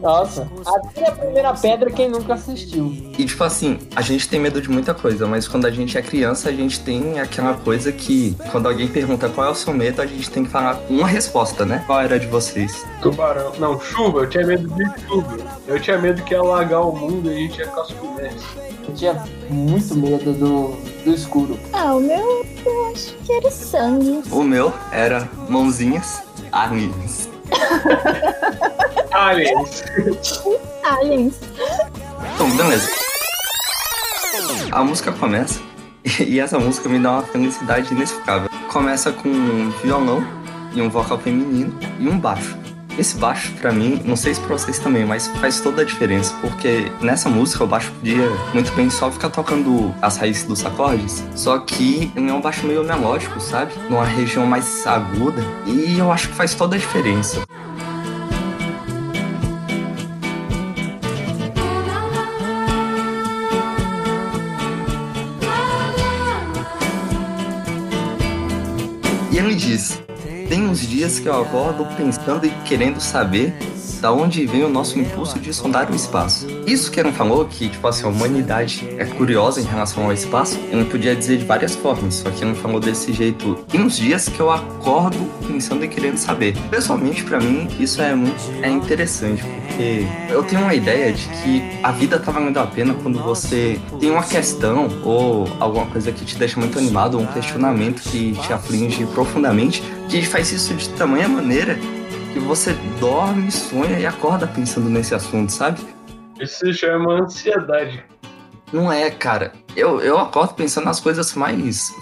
[0.00, 2.94] Nossa, até a primeira pedra quem nunca assistiu.
[3.18, 6.02] E tipo assim, a gente tem medo de muita coisa, mas quando a gente é
[6.02, 10.02] criança, a gente tem aquela coisa que quando alguém pergunta qual é o seu medo,
[10.02, 11.82] a gente tem que falar uma resposta, né?
[11.86, 12.84] Qual era de vocês?
[13.00, 13.52] Tubarão.
[13.58, 15.36] Não, chuva, eu tinha medo de chuva.
[15.66, 18.46] Eu tinha medo que ia alagar o mundo e a gente ia ficar submerso.
[18.88, 20.68] Eu tinha muito medo do,
[21.04, 21.58] do escuro.
[21.72, 24.22] Ah, o meu eu acho que era sangue.
[24.30, 27.28] O meu era mãozinhas, aliens.
[29.12, 29.84] Aliens.
[30.84, 31.40] Aliens.
[32.34, 32.88] Então, beleza.
[34.72, 35.60] A música começa
[36.20, 38.48] e essa música me dá uma felicidade inexplicável.
[38.68, 40.24] Começa com um violão
[40.74, 42.65] e um vocal feminino e um baixo.
[42.98, 46.34] Esse baixo, pra mim, não sei se pra vocês também, mas faz toda a diferença,
[46.40, 51.22] porque nessa música o baixo podia muito bem só ficar tocando as raízes dos acordes,
[51.34, 53.72] só que é um baixo meio melódico, sabe?
[53.90, 57.42] Numa região mais aguda, e eu acho que faz toda a diferença.
[69.30, 70.02] E ele diz:
[70.48, 73.52] Tem uns dias que eu acordo pensando e querendo saber
[74.06, 76.46] da onde vem o nosso impulso de sondar o espaço.
[76.64, 80.60] Isso que ele falou que, tipo assim, a humanidade é curiosa em relação ao espaço,
[80.70, 83.56] ele podia dizer de várias formas, só que ele falou desse jeito.
[83.68, 86.56] Tem uns dias que eu acordo pensando e querendo saber.
[86.70, 91.62] Pessoalmente, para mim, isso é muito é interessante, porque eu tenho uma ideia de que
[91.82, 96.24] a vida tá valendo a pena quando você tem uma questão ou alguma coisa que
[96.24, 100.88] te deixa muito animado, ou um questionamento que te aflige profundamente, que faz isso de
[100.90, 101.76] tamanha maneira
[102.36, 105.80] que você dorme, sonha e acorda pensando nesse assunto, sabe?
[106.38, 108.04] Isso se chama ansiedade.
[108.70, 109.54] Não é, cara.
[109.74, 111.94] Eu, eu acordo pensando nas coisas mais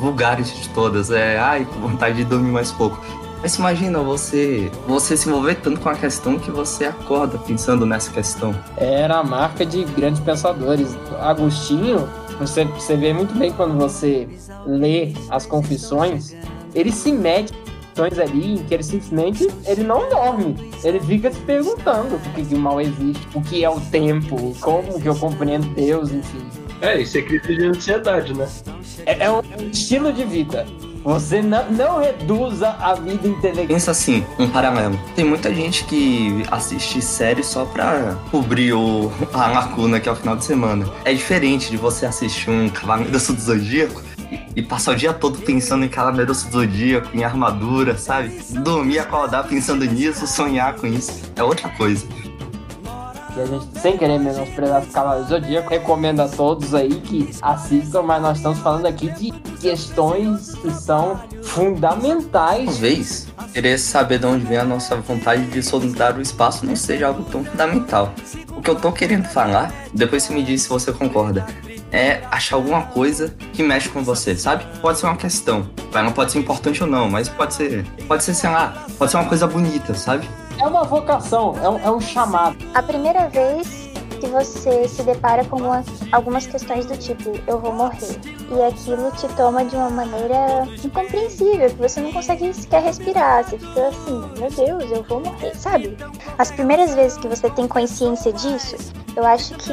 [0.00, 1.10] vulgares de todas.
[1.10, 3.04] É, ai, com vontade de dormir mais pouco.
[3.42, 8.12] Mas imagina você, você se envolver tanto com a questão que você acorda pensando nessa
[8.12, 8.54] questão.
[8.76, 10.96] Era a marca de grandes pensadores.
[11.18, 14.28] Agostinho, você, você vê muito bem quando você
[14.64, 16.36] lê as confissões,
[16.76, 17.52] ele se mete
[17.98, 20.54] questões ali em que ele simplesmente ele não dorme.
[20.84, 24.54] Ele fica se perguntando o que, que o mal existe, o que é o tempo,
[24.60, 26.38] como que eu compreendo Deus, enfim.
[26.80, 28.48] É, isso é crise de ansiedade, né?
[29.04, 30.64] É, é um estilo de vida.
[31.02, 33.66] Você não, não reduza a vida intelectual.
[33.66, 34.98] Pensa assim, um paralelo.
[35.16, 40.16] Tem muita gente que assiste série só pra cobrir o, a lacuna que é o
[40.16, 40.86] final de semana.
[41.04, 44.02] É diferente de você assistir um Cavaleiro do Zodíaco
[44.54, 48.30] e, passar o dia todo pensando em Cavaleiro do Zodíaco, em armadura, sabe?
[48.62, 51.22] Dormir, acordar pensando nisso, sonhar com isso.
[51.36, 52.06] É outra coisa.
[53.36, 57.30] E a gente, sem querer menosprezar os Cavaleiros do Zodíaco, recomendo a todos aí que
[57.40, 62.64] assistam, mas nós estamos falando aqui de questões que são fundamentais.
[62.66, 67.06] Talvez querer saber de onde vem a nossa vontade de sondar o espaço não seja
[67.06, 68.12] algo tão fundamental.
[68.56, 71.46] O que eu tô querendo falar, depois você me diz se você concorda,
[71.92, 74.64] é achar alguma coisa que mexe com você, sabe?
[74.80, 78.24] Pode ser uma questão, vai, não pode ser importante ou não, mas pode ser, pode
[78.24, 80.28] ser, sei lá, pode ser uma coisa bonita, sabe?
[80.58, 82.56] É uma vocação, é um, é um chamado.
[82.74, 83.87] A primeira vez
[84.18, 88.20] que você se depara com algumas, algumas questões do tipo, eu vou morrer.
[88.50, 93.44] E aquilo te toma de uma maneira incompreensível, que você não consegue sequer respirar.
[93.44, 95.96] Você fica assim, meu Deus, eu vou morrer, sabe?
[96.38, 98.76] As primeiras vezes que você tem consciência disso,
[99.16, 99.72] eu acho que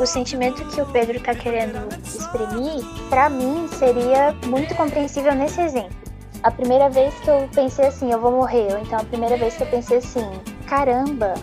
[0.00, 5.96] o sentimento que o Pedro tá querendo exprimir, para mim, seria muito compreensível nesse exemplo.
[6.42, 9.56] A primeira vez que eu pensei assim, eu vou morrer, ou então a primeira vez
[9.56, 10.28] que eu pensei assim,
[10.66, 11.34] caramba,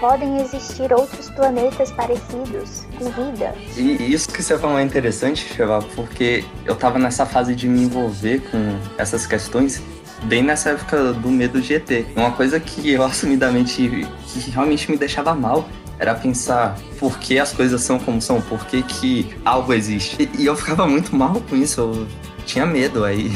[0.00, 3.54] podem existir outros planetas parecidos com vida.
[3.76, 7.82] E isso que você falou é interessante, Cheva, porque eu tava nessa fase de me
[7.82, 9.82] envolver com essas questões
[10.24, 12.06] bem nessa época do medo de ET.
[12.16, 17.52] Uma coisa que eu assumidamente, que realmente me deixava mal, era pensar por que as
[17.52, 20.16] coisas são como são, por que, que algo existe.
[20.18, 22.06] E, e eu ficava muito mal com isso, eu
[22.46, 23.30] tinha medo aí.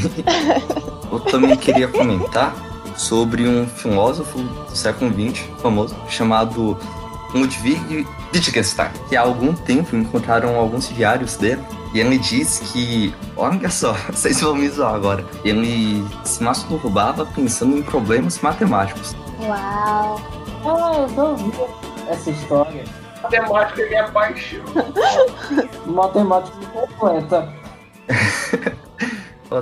[1.12, 6.78] eu também queria comentar sobre um filósofo do século XX, famoso, chamado
[7.32, 11.62] Ludwig Wittgenstein, que há algum tempo encontraram alguns diários dele
[11.92, 17.76] e ele diz que, olha só, vocês vão me zoar agora, ele se masturbava pensando
[17.76, 19.14] em problemas matemáticos.
[19.40, 20.20] Uau!
[20.66, 21.52] Ah, eu ouvi
[22.08, 22.84] essa história.
[23.22, 24.64] Matemática é minha paixão.
[25.86, 27.52] Matemática completa.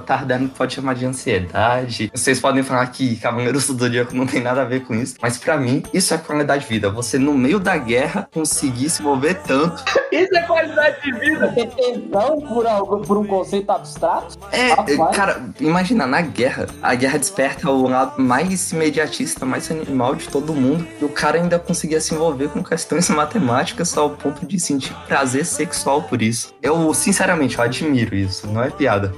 [0.01, 2.11] Tardelli pode chamar de ansiedade.
[2.15, 5.39] Vocês podem falar que Cavaleiros do Zodíaco não tem nada a ver com isso, mas
[5.39, 6.91] pra mim, isso é qualidade de vida.
[6.91, 9.83] Você, no meio da guerra, conseguir se mover tanto.
[10.13, 11.49] Isso é qualidade de vida.
[11.53, 14.39] Ter tesão por, algo, por um conceito abstrato?
[14.51, 15.17] É, Rapaz.
[15.17, 20.55] cara, imagina, na guerra, a guerra desperta o lado mais imediatista, mais animal de todo
[20.55, 24.95] mundo, e o cara ainda conseguia se envolver com questões matemáticas ao ponto de sentir
[25.07, 26.55] prazer sexual por isso.
[26.63, 29.13] Eu, sinceramente, eu admiro isso, não é piada.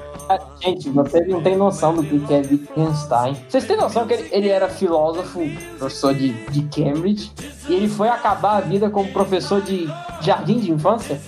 [0.65, 3.37] Gente, vocês não têm noção do que é Wittgenstein.
[3.47, 5.41] Vocês têm noção que ele, ele era filósofo,
[5.79, 7.31] professor de, de Cambridge,
[7.69, 9.87] e ele foi acabar a vida como professor de
[10.23, 11.21] jardim de infância?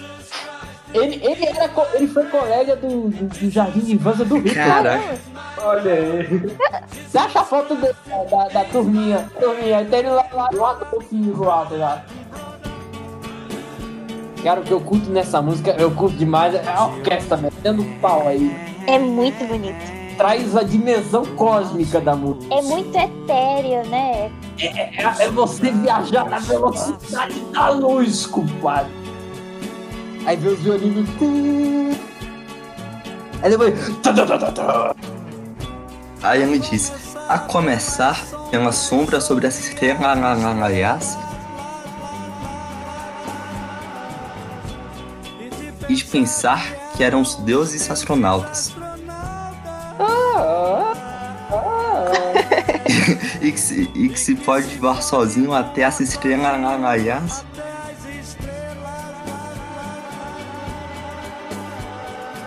[0.95, 4.55] Ele, ele, era, ele foi colega do, do, do jardim de infância do Hitler.
[4.55, 5.19] Caraca.
[5.59, 6.57] Olha aí.
[7.07, 9.31] Você acha a foto dele, da, da, da turminha?
[9.39, 12.03] Turminha, tem ele lá, lá no Adolfinho do lado lá.
[14.43, 18.27] Cara, o que eu curto nessa música, eu curto demais, é a orquestra metendo pau
[18.27, 18.76] aí.
[18.87, 19.77] É muito bonito.
[20.17, 22.55] Traz a dimensão cósmica da música.
[22.55, 24.31] É muito etéreo, né?
[24.59, 28.93] É, é você viajar na velocidade da luz, compadre.
[30.25, 31.09] Aí vê os violinos.
[33.43, 33.75] Aí depois.
[36.23, 36.93] Aí ele disse,
[37.29, 38.19] a começar
[38.51, 41.19] pela sombra sobre as estrelas,
[45.89, 48.75] e de pensar que eram os deuses astronautas.
[53.41, 57.45] e, que se, e que se pode voar sozinho até as estrelas.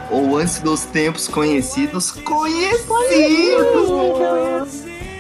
[0.10, 2.12] Ou antes dos tempos conhecidos.
[2.12, 2.89] Conhecidos!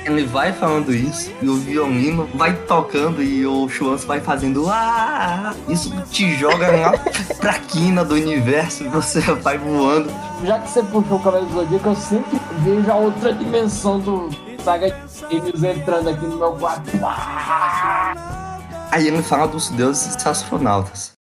[0.05, 5.53] Ele vai falando isso e o violino vai tocando e o Schwanz vai fazendo ah,
[5.67, 6.93] isso te joga lá
[7.39, 10.09] pra quina do universo e você vai voando.
[10.43, 14.29] Já que você puxou o cabelo do Zodíaco, eu sempre vejo a outra dimensão do
[14.63, 14.95] Saga
[15.29, 16.89] Gêmeos entrando aqui no meu quarto.
[18.91, 21.13] Aí ele fala dos deuses astronautas.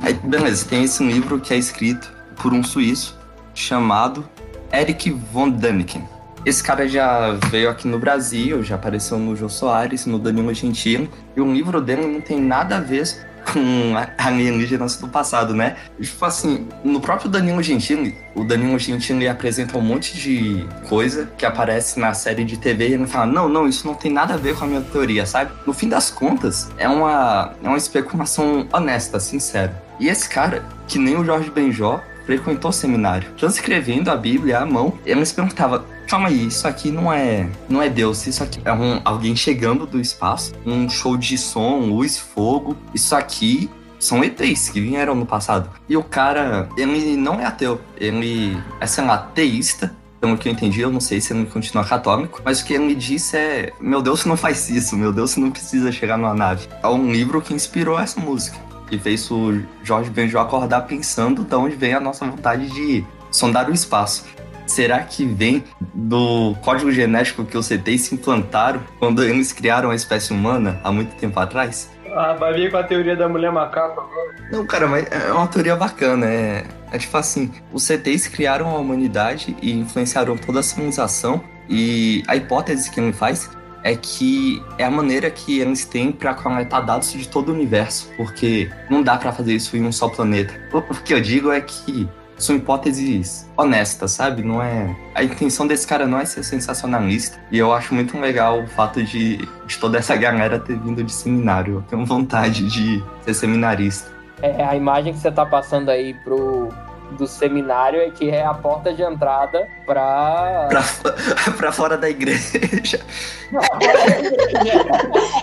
[0.00, 3.18] Aí, beleza, tem esse livro que é escrito por um suíço
[3.52, 4.24] chamado
[4.72, 6.02] Eric von Däniken.
[6.44, 11.10] Esse cara já veio aqui no Brasil, já apareceu no Jô Soares, no Danilo Gentili,
[11.36, 13.06] e o livro dele não tem nada a ver
[13.52, 15.76] com alienígenas do passado, né?
[16.00, 21.46] Tipo assim, no próprio Danilo Gentili, o Danilo Gentili apresenta um monte de coisa que
[21.46, 24.36] aparece na série de TV e ele fala, não, não, isso não tem nada a
[24.36, 25.50] ver com a minha teoria, sabe?
[25.66, 29.82] No fim das contas, é uma, é uma especulação honesta, sincera.
[29.98, 33.30] E esse cara, que nem o Jorge Benjó, frequentou seminário.
[33.38, 37.80] Transcrevendo a Bíblia à mão, ele se perguntava: calma aí, isso aqui não é, não
[37.80, 42.18] é Deus, isso aqui é um, alguém chegando do espaço, um show de som, luz,
[42.18, 42.76] fogo.
[42.94, 45.70] Isso aqui são ETs que vieram no passado.
[45.88, 49.96] E o cara, ele não é ateu, ele é, sei lá, teísta.
[50.20, 52.92] Pelo que eu entendi, eu não sei se ele continua católico, mas o que ele
[52.92, 56.66] disse é: Meu Deus não faz isso, meu Deus não precisa chegar numa nave.
[56.82, 61.54] É um livro que inspirou essa música que fez o Jorge Benjó acordar pensando de
[61.54, 64.24] onde vem a nossa vontade de sondar o espaço.
[64.66, 65.64] Será que vem
[65.94, 70.92] do código genético que os CTs se implantaram quando eles criaram a espécie humana há
[70.92, 71.90] muito tempo atrás?
[72.14, 74.34] Ah, vai vir com a teoria da mulher macaco agora.
[74.50, 76.26] Não, cara, mas é uma teoria bacana.
[76.26, 81.42] É, é tipo assim: os CTs criaram a humanidade e influenciaram toda a civilização.
[81.68, 83.50] E a hipótese que ele faz
[83.82, 88.10] é que é a maneira que eles têm para coletar dados de todo o universo,
[88.16, 90.54] porque não dá para fazer isso em um só planeta.
[90.72, 92.08] O que eu digo é que
[92.38, 94.42] são hipóteses honestas, sabe?
[94.42, 97.38] Não é a intenção desse cara não é ser sensacionalista.
[97.50, 101.12] E eu acho muito legal o fato de, de toda essa galera ter vindo de
[101.12, 101.74] seminário.
[101.74, 104.10] Eu tenho vontade de ser seminarista.
[104.40, 106.68] É, a imagem que você tá passando aí pro
[107.16, 110.66] do seminário é que é a porta de entrada pra.
[110.68, 113.00] Pra, fo- pra fora da igreja.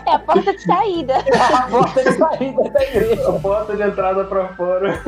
[0.05, 1.15] É a porta de saída.
[1.53, 3.29] a porta de saída da igreja.
[3.29, 5.01] A porta de entrada pra fora.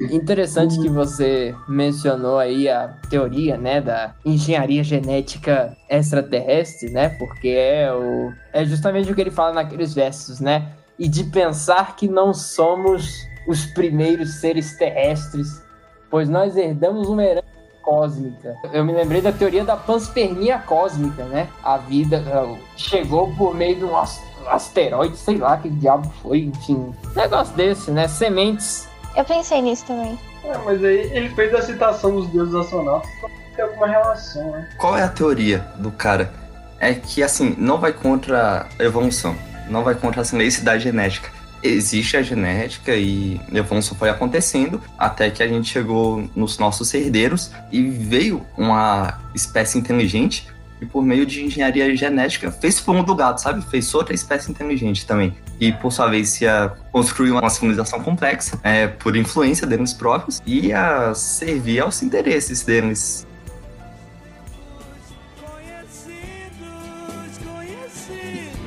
[0.00, 7.10] Interessante que você mencionou aí a teoria, né, da engenharia genética extraterrestre, né?
[7.10, 10.72] Porque é o é justamente o que ele fala naqueles versos, né?
[10.98, 15.62] E de pensar que não somos os primeiros seres terrestres,
[16.10, 17.46] pois nós herdamos uma herança
[17.82, 18.56] cósmica.
[18.72, 21.48] Eu me lembrei da teoria da panspermia cósmica, né?
[21.62, 26.40] A vida uh, chegou por meio de um as- asteroide, sei lá que diabo foi,
[26.44, 26.94] enfim.
[27.14, 28.08] Negócio desse, né?
[28.08, 30.18] Sementes Eu pensei nisso também.
[30.44, 34.68] É, mas aí ele fez a citação dos deuses astronautas, então tem alguma relação, né?
[34.78, 36.32] Qual é a teoria do cara?
[36.80, 39.34] É que, assim, não vai contra a evolução,
[39.68, 41.30] não vai contra a leis da genética.
[41.64, 46.92] Existe a genética e a evolução foi acontecendo até que a gente chegou nos nossos
[46.92, 50.46] herdeiros e veio uma espécie inteligente
[50.80, 53.64] e por meio de engenharia genética fez fumo do gato, sabe?
[53.70, 55.34] Fez outra espécie inteligente também.
[55.58, 60.66] E por sua vez ia construir uma civilização complexa é, por influência deles próprios e
[60.66, 63.26] ia servir aos interesses deles.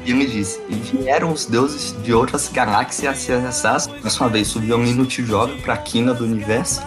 [0.08, 3.82] E ele disse: E vieram os deuses de outras galáxias se acessar.
[4.02, 6.82] Mais uma vez, o violino te joga pra quina do universo.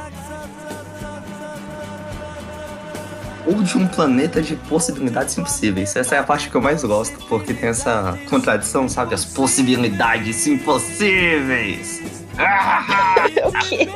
[3.46, 5.94] Ou de um planeta de possibilidades impossíveis.
[5.94, 9.14] Essa é a parte que eu mais gosto, porque tem essa contradição, sabe?
[9.14, 12.00] As possibilidades impossíveis.
[13.44, 13.86] o quê?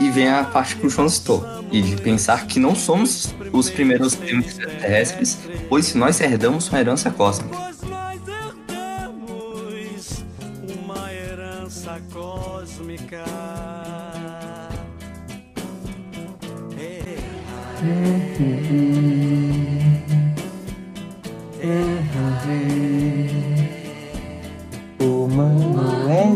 [0.00, 1.46] E vem a parte que o João citou.
[1.70, 5.38] E de pensar que não somos os primeiros terrestres,
[5.68, 7.71] pois se nós herdamos uma herança cósmica.
[25.00, 26.32] O mano é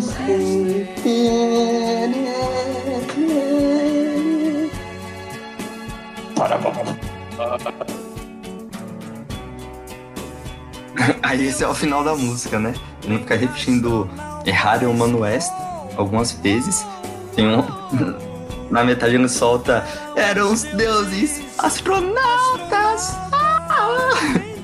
[11.22, 12.74] Aí esse é o final da música, né?
[13.04, 14.10] Ele fica repetindo
[14.44, 15.52] Errar é Humano West
[15.96, 16.84] algumas vezes.
[17.36, 18.35] Tem um.
[18.70, 19.84] Na metade ele solta
[20.16, 23.16] Eram os deuses astronautas!
[23.32, 24.56] Ah!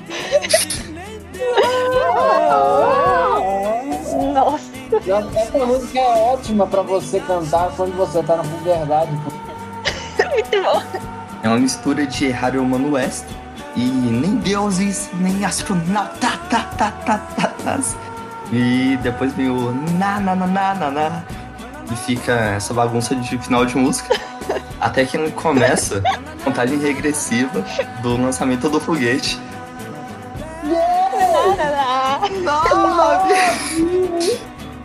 [4.33, 4.73] Nossa.
[5.41, 9.11] Essa música é ótima pra você cantar quando você tá na puberdade.
[9.13, 10.83] Muito bom.
[11.43, 13.25] É uma mistura de é Humano West
[13.75, 16.29] e nem deuses, nem astronautas.
[18.53, 21.25] E depois vem o na na na na na na.
[21.91, 24.15] E fica essa bagunça de final de música.
[24.81, 27.65] Até que começa a contagem regressiva
[28.03, 29.41] do lançamento do foguete.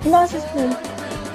[0.05, 0.69] Nossa, sim.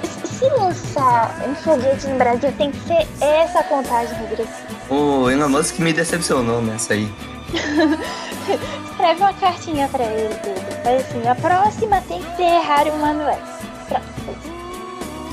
[0.03, 4.67] Se- Se lançar um foguete no Brasil, tem que ser essa contagem regressiva.
[4.89, 7.09] O Elon Musk me decepcionou nessa aí.
[8.91, 10.63] Escreve uma cartinha pra ele, Pedro.
[10.83, 13.39] Faz assim, a próxima tem que ser Harry Manuel.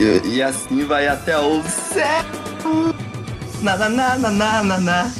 [0.00, 2.24] E, e assim vai até o céu.
[3.60, 5.12] Na na na na na na na.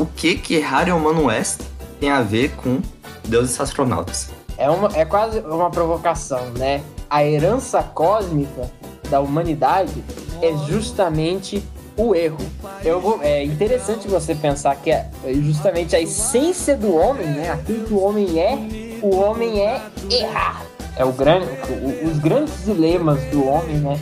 [0.00, 1.60] O que que Harry Humano West
[2.00, 2.82] tem a ver com
[3.28, 4.30] deuses astronautas?
[4.58, 6.82] É, uma, é quase uma provocação, né?
[7.08, 8.68] A herança cósmica
[9.08, 10.02] da humanidade
[10.42, 11.62] é justamente
[12.08, 12.38] o erro.
[12.84, 15.06] Eu vou- é interessante você pensar que é
[15.42, 17.50] justamente a essência do homem, né?
[17.50, 18.58] Aquilo que o homem é,
[19.02, 19.80] o homem é
[20.10, 20.62] errar.
[20.96, 23.98] É o grande, o- os grandes dilemas do homem, né?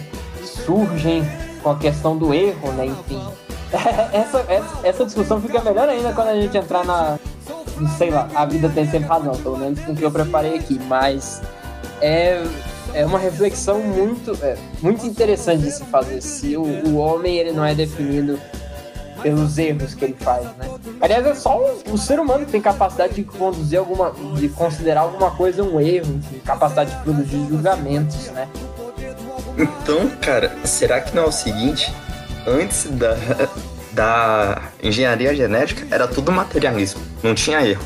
[0.65, 1.23] Surgem
[1.63, 2.87] com a questão do erro, né?
[2.87, 3.21] Enfim,
[4.13, 7.19] essa, essa, essa discussão fica melhor ainda quando a gente entrar na,
[7.97, 10.81] sei lá, a vida tem sempre razão, pelo menos com o que eu preparei aqui,
[10.89, 11.41] mas
[12.01, 12.43] é,
[12.95, 17.53] é uma reflexão muito, é, muito interessante de se fazer se o, o homem ele
[17.53, 18.39] não é definido
[19.23, 20.69] pelos erros que ele faz, né?
[21.01, 25.03] Aliás, é só o, o ser humano que tem capacidade de conduzir alguma, de considerar
[25.03, 28.49] alguma coisa um erro, enfim, capacidade de produzir julgamentos, né?
[29.57, 31.93] Então, cara, será que não é o seguinte?
[32.47, 33.17] Antes da,
[33.93, 37.01] da engenharia genética, era tudo materialismo.
[37.23, 37.83] Não tinha erro,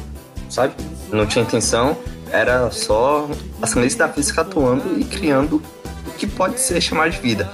[0.51, 0.75] sabe?
[1.11, 1.97] Não tinha intenção,
[2.33, 3.29] era só
[3.61, 5.63] as leis da física atuando e criando
[6.07, 7.51] o que pode ser chamado de vida.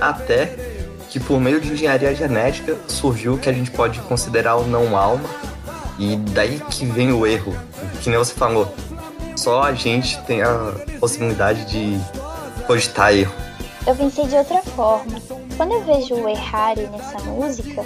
[0.00, 0.56] Até
[1.10, 4.96] que por meio de engenharia genética surgiu o que a gente pode considerar o não
[4.96, 5.28] alma.
[5.98, 7.54] E daí que vem o erro,
[8.00, 8.72] que nem você falou.
[9.36, 12.00] Só a gente tem a possibilidade de
[12.66, 13.34] cogitar erro.
[13.86, 15.20] Eu pensei de outra forma.
[15.56, 17.84] Quando eu vejo o Errare nessa música,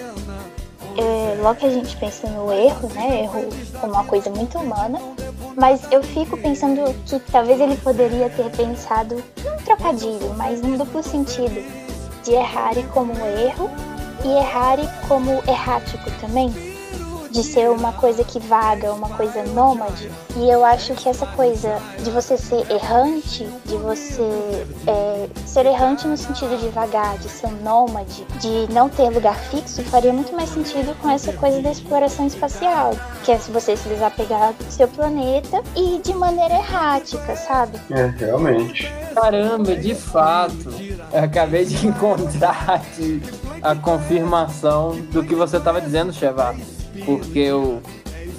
[0.96, 3.22] é, logo que a gente pensa no erro, né?
[3.22, 3.48] Erro
[3.80, 5.00] como uma coisa muito humana.
[5.56, 11.02] Mas eu fico pensando que talvez ele poderia ter pensado num trocadilho, mas num duplo
[11.02, 11.62] sentido.
[12.24, 13.70] De errare como erro
[14.24, 16.73] e errare como errático também.
[17.34, 20.08] De ser uma coisa que vaga, uma coisa nômade.
[20.36, 24.22] E eu acho que essa coisa de você ser errante, de você
[24.86, 29.36] é, ser errante no sentido de vagar, de ser um nômade, de não ter lugar
[29.36, 32.94] fixo, faria muito mais sentido com essa coisa da exploração espacial.
[33.24, 37.80] Que é se você se desapegar do seu planeta e de maneira errática, sabe?
[37.90, 38.88] É, realmente.
[39.12, 40.70] Caramba, de fato.
[41.12, 43.20] Eu acabei de encontrar aqui
[43.60, 46.54] a confirmação do que você estava dizendo, Cheva.
[47.04, 47.80] Porque o,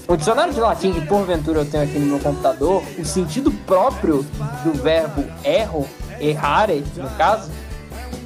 [0.07, 4.23] o dicionário de latim que porventura eu tenho aqui no meu computador, o sentido próprio
[4.63, 5.87] do verbo erro,
[6.19, 7.51] errare, no caso,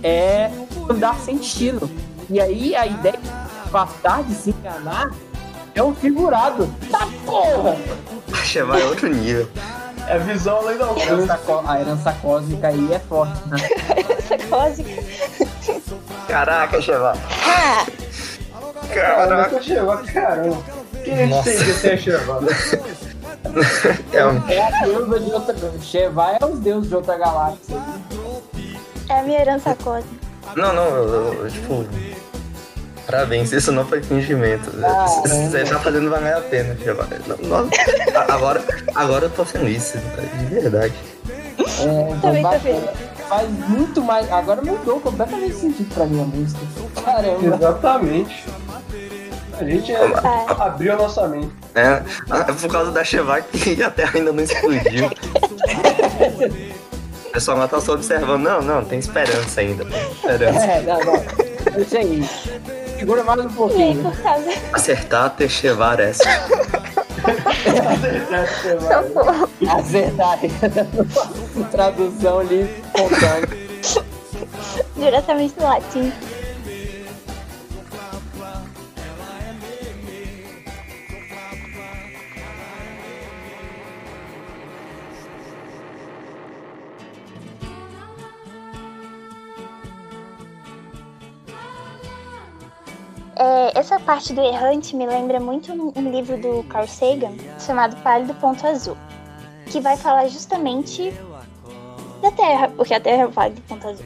[0.03, 0.49] é
[0.89, 1.89] andar sem destino.
[2.29, 3.29] E aí a ideia de
[3.65, 5.11] afastar de se enganar
[5.73, 6.69] é um figurado.
[6.91, 7.75] Tá porra!
[8.43, 9.47] Chevar é outro nível.
[10.07, 13.57] É visão além da A herança, có- a herança cósmica aí é forte, né?
[14.17, 15.03] Essa cósmica.
[16.27, 16.81] Caraca,
[18.91, 20.57] Ah, Caraca, Chevar, caramba.
[21.03, 21.49] Quem é que Nossa.
[21.51, 21.99] tem que ter?
[24.13, 24.49] É um...
[24.49, 25.55] É a deusa de outra.
[25.81, 27.77] Sheva é os deuses de outra galáxia.
[29.09, 30.07] é a minha herança cósmica.
[30.55, 31.85] Não, não, eu, eu, tipo.
[33.05, 34.69] Parabéns, isso não foi fingimento.
[34.83, 36.75] Ah, Você tá fazendo valer a pena,
[38.15, 38.63] a- agora,
[38.93, 39.93] agora eu tô feliz,
[40.37, 40.93] de verdade.
[41.59, 42.89] É, Também tô feliz.
[43.27, 44.31] Faz muito mais.
[44.31, 46.59] Agora mudou completamente sentido pra minha música.
[47.03, 47.55] Caramba.
[47.55, 48.45] Exatamente.
[49.59, 49.99] A gente é,
[50.57, 51.51] abriu a nossa mente.
[51.75, 52.01] É,
[52.49, 55.07] é por causa da Chevar que a Terra ainda não explodiu.
[57.25, 58.41] O pessoal lá tá só observando.
[58.41, 59.85] Não, não, tem esperança ainda.
[59.85, 60.59] Tem esperança.
[60.59, 61.23] É, não, não.
[61.75, 62.27] Deixa aí.
[62.97, 64.03] Segura mais um aí, pouquinho.
[64.03, 64.49] por causa.
[64.73, 66.23] Acertar, ter Chevar essa.
[69.77, 70.39] Acertar.
[71.69, 73.49] Tradução ali espontânea.
[74.95, 76.11] Diretamente do latim.
[93.41, 98.33] É, essa parte do errante me lembra muito um, livro do Carl Sagan chamado Pálido
[98.33, 98.97] Ponto Azul,
[99.67, 101.13] que vai falar justamente
[102.21, 104.05] da Terra, porque a Terra é o Pálido Ponto Azul.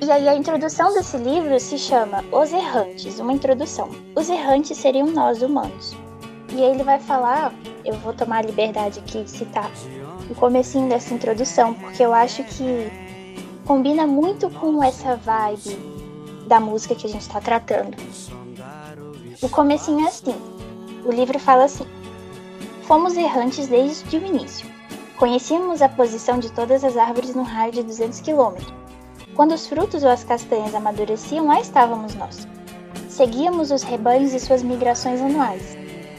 [0.00, 3.90] E aí a introdução desse livro se chama Os Errantes, uma introdução.
[4.14, 5.96] Os errantes seriam nós humanos.
[6.52, 7.52] E aí ele vai falar,
[7.84, 9.68] eu vou tomar a liberdade aqui de citar
[10.30, 12.88] o comecinho dessa introdução, porque eu acho que
[13.66, 15.76] combina muito com essa vibe
[16.46, 17.96] da música que a gente está tratando.
[19.42, 20.34] O comecinho é assim.
[21.02, 21.86] O livro fala assim:
[22.82, 24.68] Fomos errantes desde o início.
[25.16, 28.70] Conhecíamos a posição de todas as árvores num raio de 200 quilômetros.
[29.34, 32.46] Quando os frutos ou as castanhas amadureciam, lá estávamos nós.
[33.08, 35.74] Seguíamos os rebanhos e suas migrações anuais.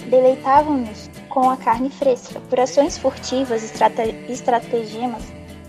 [0.09, 2.39] Deleitávamos com a carne fresca.
[2.49, 5.24] Por ações furtivas, estrata estratagemas,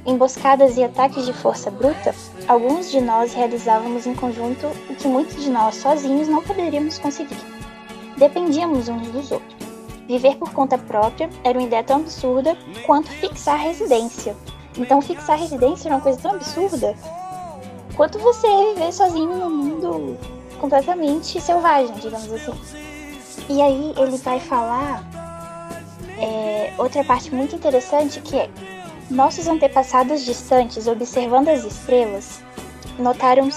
[0.04, 2.14] emboscadas e ataques de força bruta,
[2.48, 7.38] alguns de nós realizávamos em conjunto o que muitos de nós sozinhos não poderíamos conseguir.
[8.16, 9.62] Dependíamos uns dos outros.
[10.06, 14.36] Viver por conta própria era uma ideia tão absurda quanto fixar residência.
[14.76, 16.94] Então, fixar residência era uma coisa tão absurda
[17.94, 20.18] quanto você viver sozinho num mundo
[20.60, 22.52] completamente selvagem, digamos assim.
[23.48, 25.04] E aí ele vai falar
[26.18, 28.48] é, outra parte muito interessante que é
[29.12, 32.42] nossos antepassados distantes, observando as estrelas,
[32.98, 33.48] notaram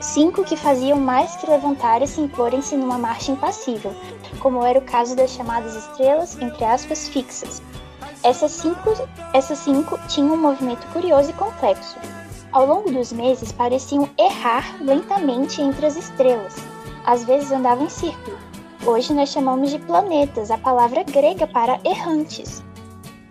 [0.00, 3.94] cinco que faziam mais que levantarem-se e imporem-se numa marcha impassível,
[4.40, 7.62] como era o caso das chamadas estrelas, entre aspas, fixas.
[8.22, 8.90] Essas cinco,
[9.32, 11.96] essas cinco tinham um movimento curioso e complexo.
[12.50, 16.56] Ao longo dos meses, pareciam errar lentamente entre as estrelas.
[17.06, 18.36] Às vezes andavam em círculo.
[18.84, 22.62] Hoje nós chamamos de planetas, a palavra grega para errantes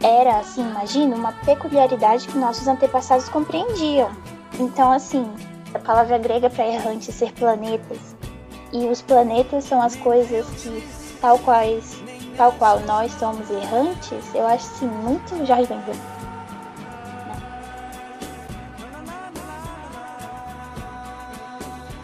[0.01, 4.09] era, assim, imagina, uma peculiaridade que nossos antepassados compreendiam.
[4.59, 5.29] Então, assim,
[5.73, 8.15] a palavra grega para errante é ser planetas.
[8.71, 10.87] E os planetas são as coisas que,
[11.19, 12.01] tal, quais,
[12.37, 16.19] tal qual nós somos errantes, eu acho, assim, muito Jorge Benvenuto.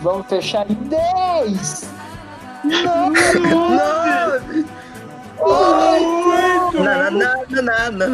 [0.02, 1.90] Vamos fechar em 10!
[2.64, 3.40] 9!
[3.40, 4.66] 9!
[5.46, 6.82] Oito!
[6.84, 8.08] Nada, nada, nada,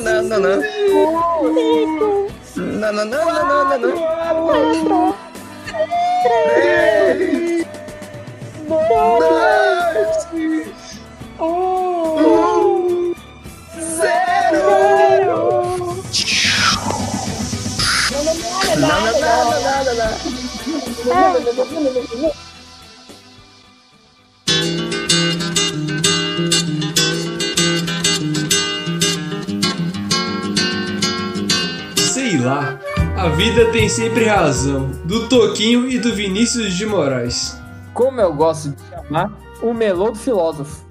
[0.00, 0.60] nada, nada.
[2.56, 3.78] Nananana.
[4.34, 5.14] Quatro!
[6.24, 7.64] Três!
[8.68, 10.26] Dois!
[11.38, 13.14] Um!
[13.78, 14.66] Zero!
[18.80, 20.08] Nananana.
[31.96, 32.80] Sei lá.
[33.18, 34.92] A vida tem sempre razão.
[35.04, 37.60] Do Toquinho e do Vinícius de Moraes.
[37.92, 39.30] Como eu gosto de chamar,
[39.60, 40.86] o melô do filósofo.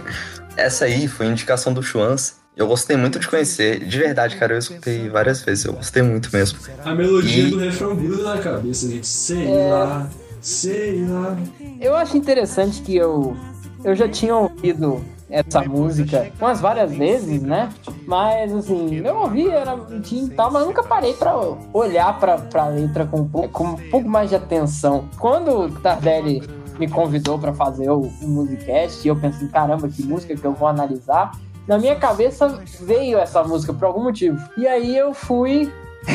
[0.56, 2.37] Essa aí foi indicação do Chuans.
[2.58, 3.78] Eu gostei muito de conhecer.
[3.84, 5.64] De verdade, cara, eu escutei várias vezes.
[5.64, 6.58] Eu gostei muito mesmo.
[6.84, 9.06] A melodia E- do refrão gruda na cabeça, gente.
[9.06, 9.68] Sei É.
[9.72, 11.36] lá, sei lá.
[11.80, 13.36] Eu acho interessante que eu,
[13.84, 15.00] eu já tinha ouvido
[15.30, 17.68] essa música umas várias vezes, né?
[18.06, 21.36] Mas assim, eu ouvi, era bonitinho e tal, mas nunca parei pra
[21.72, 25.04] olhar pra, pra letra com um, pouco, com um pouco mais de atenção.
[25.18, 26.42] Quando o Tardelli
[26.78, 30.66] me convidou pra fazer o, o Musicast, eu pensei, caramba, que música que eu vou
[30.66, 31.30] analisar.
[31.68, 32.48] Na minha cabeça
[32.80, 34.42] veio essa música por algum motivo.
[34.56, 35.70] E aí eu fui.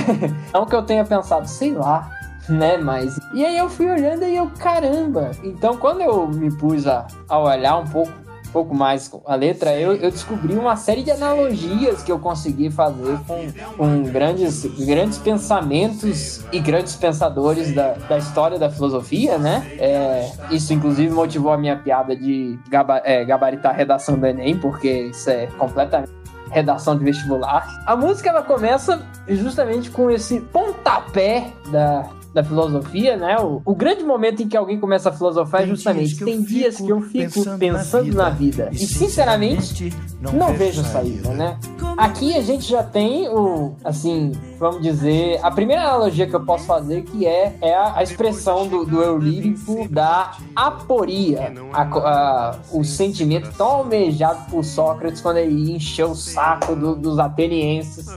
[0.51, 2.09] Não que eu tenha pensado, sei lá,
[2.49, 2.75] né?
[2.77, 3.19] Mas.
[3.35, 5.29] E aí eu fui olhando e eu, caramba!
[5.43, 8.11] Então quando eu me pus a, a olhar um pouco,
[8.53, 13.17] pouco mais a letra, eu, eu descobri uma série de analogias que eu consegui fazer
[13.27, 19.65] com, com grandes, grandes pensamentos e grandes pensadores da, da história da filosofia, né?
[19.79, 24.57] É, isso inclusive motivou a minha piada de gaba- é, gabaritar a redação do Enem,
[24.57, 26.11] porque isso é completamente
[26.51, 27.67] redação de vestibular.
[27.87, 33.37] A música ela começa justamente com esse pontapé da, da filosofia, né?
[33.39, 36.89] O, o grande momento em que alguém começa a filosofar é justamente tem dias que
[36.89, 41.59] eu fico pensando na vida e sinceramente não vejo saída, né?
[41.97, 46.65] Aqui a gente já tem o, assim, vamos dizer, a primeira analogia que eu posso
[46.65, 51.99] fazer que é, é a, a expressão do, do eu lírico da aporia, a co-
[51.99, 58.07] a- o sentimento tão almejado por Sócrates quando ele encheu o saco do- dos atenienses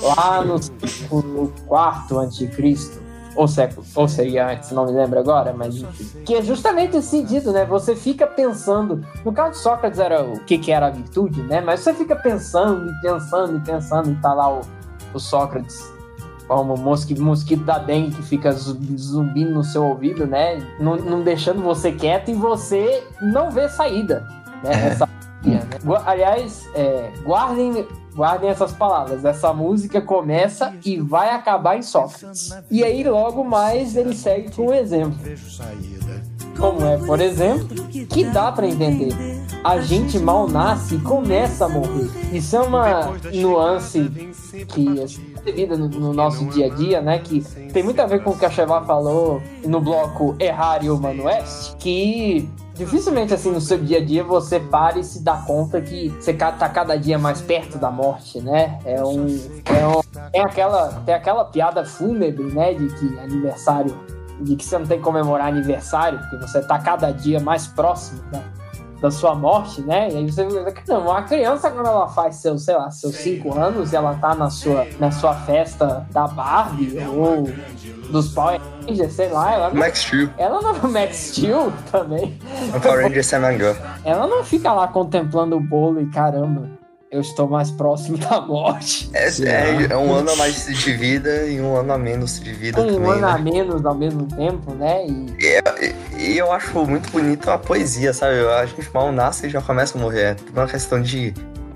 [0.00, 3.04] lá no século quarto anticristo.
[3.36, 5.84] Ou século, ou seria antes, não me lembro agora, mas.
[6.24, 7.64] Que é justamente esse sentido, né?
[7.66, 9.04] Você fica pensando.
[9.24, 11.60] No caso de Sócrates era o que, que era a virtude, né?
[11.60, 14.60] Mas você fica pensando e pensando e pensando, e tá lá o,
[15.12, 15.94] o Sócrates
[16.48, 20.62] como o mosqui, mosquito da dengue que fica zu- zumbindo no seu ouvido, né?
[20.78, 24.26] Não, não deixando você quieto e você não vê saída,
[24.62, 24.70] né?
[24.86, 25.08] Essa
[25.44, 25.60] né?
[26.06, 29.24] Aliás, é, guardem, guardem essas palavras.
[29.24, 32.50] Essa música começa e vai acabar em Sócrates.
[32.70, 35.18] E aí, logo mais, ele segue com um exemplo.
[36.58, 37.68] Como é, por exemplo,
[38.08, 39.14] que dá pra entender.
[39.62, 42.08] A gente mal nasce e começa a morrer.
[42.32, 44.10] Isso é uma nuance
[44.68, 45.02] que
[45.44, 47.18] é vida no, no nosso dia a dia, né?
[47.18, 47.42] Que
[47.72, 51.24] tem muito a ver com o que a Chevá falou no bloco Errar e Humano
[51.24, 55.80] Oeste, que dificilmente assim no seu dia a dia você para e se dá conta
[55.80, 58.78] que você tá cada dia mais perto da morte, né?
[58.84, 59.26] É um,
[59.64, 63.96] é um tem aquela tem aquela piada fúnebre, né, de que aniversário
[64.40, 68.20] de que você não tem que comemorar aniversário, porque você tá cada dia mais próximo
[68.30, 68.42] da,
[69.00, 70.08] da sua morte, né?
[70.10, 73.14] E aí você vê que não, uma criança quando ela faz seus, sei lá, seus
[73.16, 77.48] 5 anos, ela tá na sua, na sua festa da Barbie ou
[78.10, 80.30] dos Power Rangers, sei lá, ela não, Max Steel.
[80.38, 82.38] ela não Max Steel também.
[82.74, 83.76] O Power Ranger Samangã.
[84.04, 86.68] Ela não fica lá contemplando o bolo e caramba,
[87.16, 89.08] eu estou mais próximo da morte.
[89.12, 92.52] É, é, é um ano a mais de vida e um ano a menos de
[92.52, 93.50] vida Um também, ano a né?
[93.50, 95.06] menos ao mesmo tempo, né?
[95.06, 95.34] E
[96.18, 98.34] E eu acho muito bonito a poesia, sabe?
[98.46, 100.20] A gente mal nasce e já começa a morrer.
[100.22, 101.32] É tudo uma questão de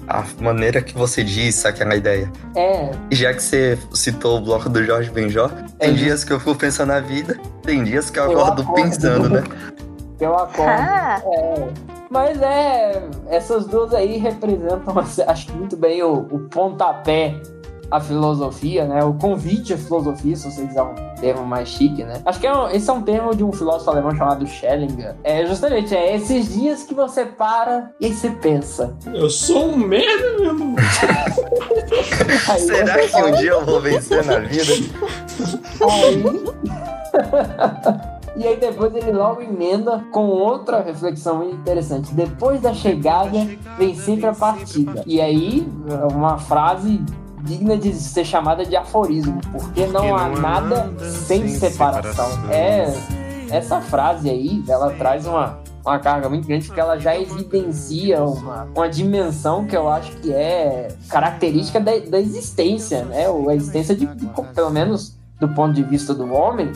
[0.09, 2.31] a maneira que você diz aquela ideia.
[2.57, 5.93] é, E já que você citou o bloco do Jorge Benjó, tem É.
[5.93, 8.83] dias que eu fico pensando na vida, tem dias que eu Eu acordo acordo.
[8.83, 9.43] pensando, né?
[10.25, 10.63] eu acordo.
[10.71, 11.69] Ah, É,
[12.11, 14.95] mas é, essas duas aí representam,
[15.27, 17.41] acho que muito bem o, o pontapé
[17.91, 19.03] à filosofia, né?
[19.03, 22.21] O convite à filosofia, se você quiser um termo mais chique, né?
[22.25, 25.17] Acho que é um- esse é um termo de um filósofo alemão chamado Schellinger.
[25.25, 28.95] É justamente, é esses dias que você para e aí você pensa.
[29.13, 30.77] Eu sou um merda, meu irmão.
[32.49, 34.73] Aí Será que um dia eu vou vencer na vida?
[35.91, 36.23] Aí...
[38.37, 42.15] e aí depois ele logo emenda com outra reflexão muito interessante.
[42.15, 43.47] Depois da chegada
[43.79, 45.03] vem sempre a partida.
[45.07, 45.67] E aí
[46.15, 47.03] uma frase
[47.43, 52.27] digna de ser chamada de aforismo, porque não há nada sem separação.
[52.51, 52.93] É
[53.51, 58.69] essa frase aí, ela traz uma uma carga muito grande porque ela já evidencia uma,
[58.77, 63.27] uma dimensão que eu acho que é característica da, da existência, né?
[63.31, 66.71] Ou a existência de, de- pelo menos do ponto de vista do homem,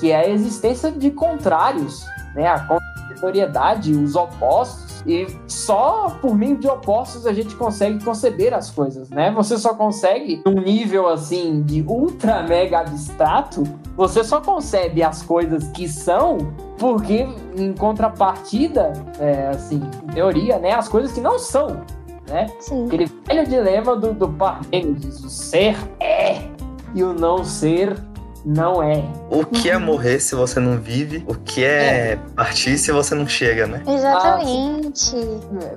[0.00, 2.46] que é a existência de contrários, né?
[2.48, 5.02] A contrariedade, os opostos.
[5.06, 9.30] E só por meio de opostos a gente consegue conceber as coisas, né?
[9.30, 13.62] Você só consegue, num nível assim de ultra mega abstrato,
[13.96, 16.38] você só concebe as coisas que são
[16.78, 20.72] porque, em contrapartida, é, assim, em teoria, né?
[20.72, 21.82] As coisas que não são,
[22.26, 22.46] né?
[22.58, 22.86] Sim.
[22.86, 26.48] Aquele velho dilema do, do Parmênides, o ser é
[26.94, 27.96] e o não ser
[28.44, 29.04] não é.
[29.30, 31.24] O que é morrer se você não vive?
[31.26, 33.82] O que é, partir se você não chega, né?
[33.86, 35.16] Exatamente.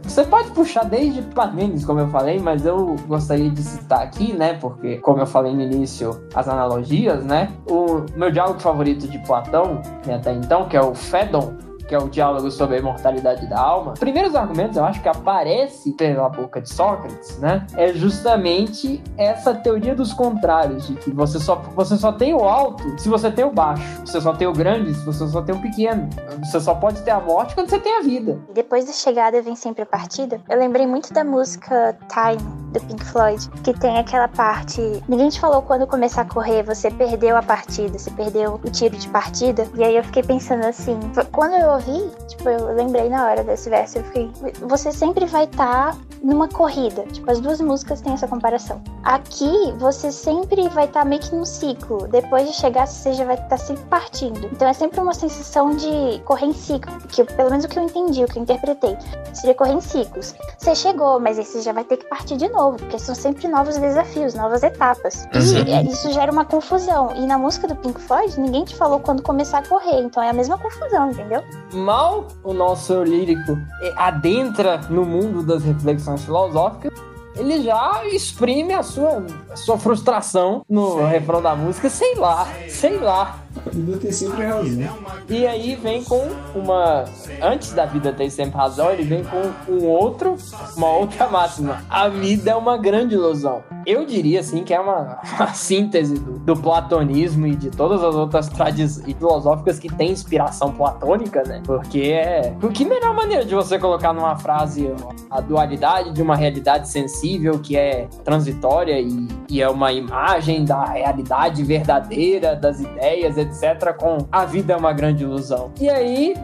[0.04, 4.56] Você pode puxar desde Parmênides, como eu falei, mas eu gostaria de citar aqui, né?
[4.56, 7.52] Porque, como eu falei no início, as analogias, né?
[7.70, 11.54] O meu diálogo favorito de Platão, né, até então, que é o Fédon,
[11.94, 15.92] que é o diálogo sobre a imortalidade da alma, primeiros argumentos eu acho que aparece
[15.92, 17.68] pela boca de Sócrates, né?
[17.76, 23.00] É justamente essa teoria dos contrários, de que você só, você só tem o alto
[23.00, 25.62] se você tem o baixo, você só tem o grande se você só tem o
[25.62, 26.10] pequeno,
[26.44, 28.40] você só pode ter a morte quando você tem a vida.
[28.52, 30.42] Depois da chegada vem sempre a partida.
[30.50, 34.82] Eu lembrei muito da música Time do Pink Floyd, que tem aquela parte.
[35.08, 38.98] Ninguém te falou quando começar a correr, você perdeu a partida, você perdeu o tiro
[38.98, 39.68] de partida.
[39.76, 41.00] E aí eu fiquei pensando assim,
[41.32, 45.46] quando eu ouvi, tipo, eu lembrei na hora desse verso, eu fiquei, você sempre vai
[45.46, 47.04] estar tá numa corrida.
[47.12, 48.82] Tipo, as duas músicas têm essa comparação.
[49.04, 52.08] Aqui, você sempre vai estar tá meio que num ciclo.
[52.08, 54.48] Depois de chegar, você já vai estar tá sempre partindo.
[54.48, 56.94] Então é sempre uma sensação de correr em ciclo.
[57.10, 58.98] Que pelo menos o que eu entendi, o que eu interpretei,
[59.34, 60.34] seria correr em ciclos.
[60.58, 63.48] Você chegou, mas aí você já vai ter que partir de novo, porque são sempre
[63.48, 65.28] novos desafios, novas etapas.
[65.34, 67.12] E é, isso gera uma confusão.
[67.16, 70.02] E na música do Pink Floyd, ninguém te falou quando começar a correr.
[70.02, 71.44] Então é a mesma confusão, entendeu?
[71.74, 73.58] Mal o nosso lírico
[73.98, 76.92] adentra no mundo das reflexões filosóficas,
[77.36, 82.98] ele já exprime a sua, a sua frustração no refrão da música, sei lá, sei
[83.00, 83.43] lá.
[83.56, 84.90] A vida tem sempre razão.
[85.30, 87.06] E aí vem com uma.
[87.42, 90.36] Antes da vida ter sempre razão, ele vem com um outro,
[90.76, 91.84] uma outra máxima.
[91.90, 93.64] A vida é uma grande ilusão.
[93.86, 98.16] Eu diria assim que é uma, uma síntese do, do, platonismo e de todas as
[98.16, 101.62] outras tradições filosóficas que tem inspiração platônica, né?
[101.66, 102.56] Porque é.
[102.74, 104.92] Que melhor maneira de você colocar numa frase
[105.30, 110.86] a dualidade de uma realidade sensível que é transitória e, e é uma imagem da
[110.86, 115.72] realidade verdadeira, das ideias, etc., com a vida é uma grande ilusão.
[115.80, 116.36] E aí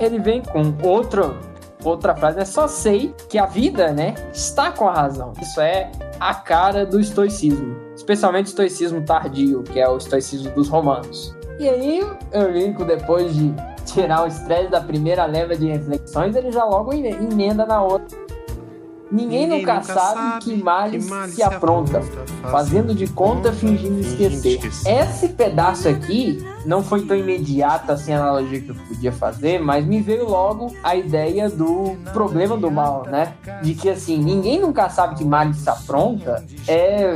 [0.00, 1.36] ele vem com outro,
[1.84, 5.32] outra frase, é só sei que a vida, né, está com a razão.
[5.40, 10.68] Isso é a cara do estoicismo, especialmente o estoicismo tardio, que é o estoicismo dos
[10.68, 11.34] romanos.
[11.58, 16.64] E aí, Eurico, depois de tirar o estresse da primeira leva de reflexões, ele já
[16.64, 18.23] logo emenda na outra
[19.10, 22.00] Ninguém, Ninguém nunca, nunca, sabe, sabe que males se apronta,
[22.50, 24.60] fazendo de conta fingindo esquecer.
[24.86, 29.84] Esse pedaço aqui não foi tão imediata assim a analogia que eu podia fazer, mas
[29.84, 33.34] me veio logo a ideia do problema do mal, né?
[33.62, 37.14] De que assim, ninguém nunca sabe que males se apronta, é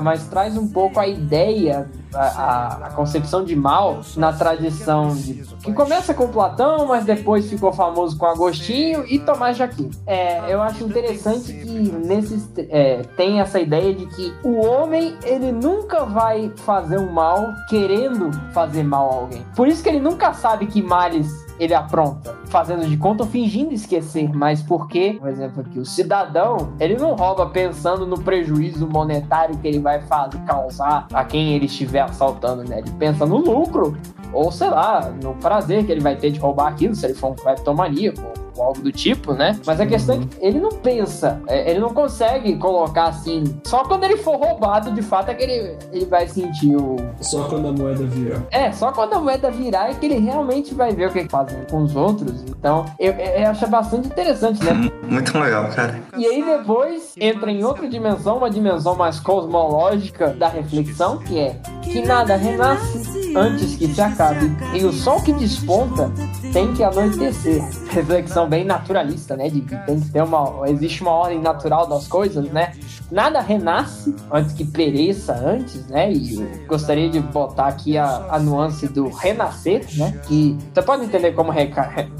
[0.00, 5.72] mas traz um pouco a ideia a, a, concepção de mal na tradição de, que
[5.72, 9.90] começa com Platão, mas depois ficou famoso com Agostinho e Tomás de Aquino.
[10.06, 15.52] É, eu acho interessante que nesses é, tem essa ideia de que o homem ele
[15.52, 19.46] nunca vai fazer o mal querendo fazer mal a alguém.
[19.54, 23.72] Por isso que ele nunca sabe que males ele apronta, fazendo de conta ou fingindo
[23.72, 29.56] esquecer, mas porque, por exemplo, aqui, o cidadão, ele não rouba pensando no prejuízo monetário
[29.58, 32.78] que ele vai fazer, causar a quem ele estiver assaltando, né?
[32.78, 33.96] Ele pensa no lucro,
[34.32, 37.32] ou sei lá, no prazer que ele vai ter de roubar aquilo, se ele for
[37.32, 38.22] um cleptomaníaco,
[38.56, 39.58] ou algo do tipo, né?
[39.66, 43.44] Mas a questão é que ele não pensa, é, ele não consegue colocar assim.
[43.64, 46.96] Só quando ele for roubado, de fato, é que ele, ele vai sentir o.
[47.20, 48.42] Só quando a moeda virar.
[48.50, 51.58] É, só quando a moeda virar é que ele realmente vai ver o que fazem
[51.70, 52.42] com os outros.
[52.48, 54.90] Então, eu, eu acho bastante interessante, né?
[55.08, 56.00] Muito legal, cara.
[56.16, 61.56] E aí depois entra em outra dimensão, uma dimensão mais cosmológica da reflexão, que é
[61.82, 64.50] que nada renasce antes que se acabe.
[64.74, 66.10] E o sol que desponta
[66.52, 67.62] tem que anoitecer.
[67.90, 69.48] Reflexão bem naturalista, né?
[69.48, 70.68] De que tem que ter uma.
[70.68, 72.72] Existe uma ordem natural das coisas, né?
[73.10, 76.12] Nada renasce antes que pereça antes, né?
[76.12, 80.20] E eu gostaria de botar aqui a, a nuance do renascer, né?
[80.26, 81.52] Que você pode entender como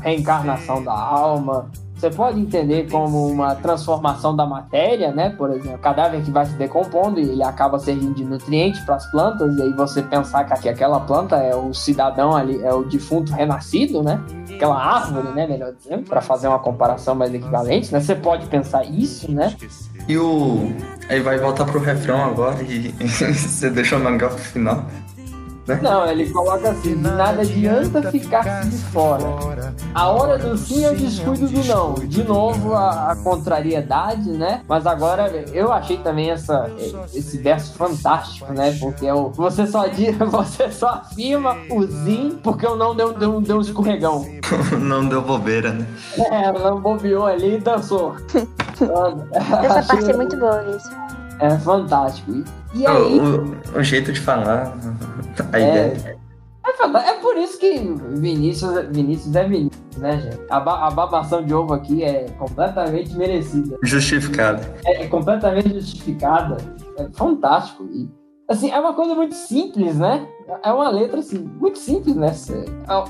[0.00, 5.30] reencarnação da alma, você pode entender como uma transformação da matéria, né?
[5.30, 9.10] Por exemplo, cadáver que vai se decompondo e ele acaba servindo de nutriente para as
[9.10, 13.32] plantas, e aí você pensar que aquela planta é o cidadão ali, é o defunto
[13.32, 14.20] renascido, né?
[14.54, 15.46] Aquela árvore, né?
[15.46, 17.98] Melhor dizendo, para fazer uma comparação mais equivalente, né?
[17.98, 19.56] Você pode pensar isso, né?
[20.06, 20.70] E o.
[21.08, 24.84] Aí vai voltar pro refrão agora e você deixou o mangá pro final.
[25.66, 25.80] Né?
[25.82, 29.24] Não, ele coloca assim: de nada adianta ficar de fora.
[29.92, 31.94] A hora do sim é o descuido do não.
[31.94, 34.62] De novo, a, a, contrariedade, né?
[34.68, 36.70] Mas agora eu achei também essa,
[37.12, 38.76] esse verso fantástico, né?
[38.78, 43.12] Porque é o, você, só diz, você só afirma o sim porque o não deu,
[43.12, 44.24] deu, deu um escorregão.
[44.80, 45.86] não deu bobeira, né?
[46.16, 48.14] É, não bobeou ali e dançou.
[49.64, 50.90] Essa parte é muito boa, isso.
[51.40, 52.44] É fantástico.
[52.74, 53.18] E aí.
[53.18, 54.72] O, o, o jeito de falar
[55.52, 55.88] A É.
[55.88, 56.18] ideia.
[56.66, 57.78] É, foda- é por isso que
[58.18, 60.38] Vinícius, Vinícius é Vinícius, né, gente?
[60.50, 63.78] A, ba- a babação de ovo aqui é completamente merecida.
[63.84, 64.62] Justificado.
[64.84, 66.56] É, é completamente justificada.
[66.98, 67.84] É fantástico.
[67.92, 68.08] E,
[68.48, 70.26] assim, é uma coisa muito simples, né?
[70.62, 72.32] É uma letra, assim, muito simples, né?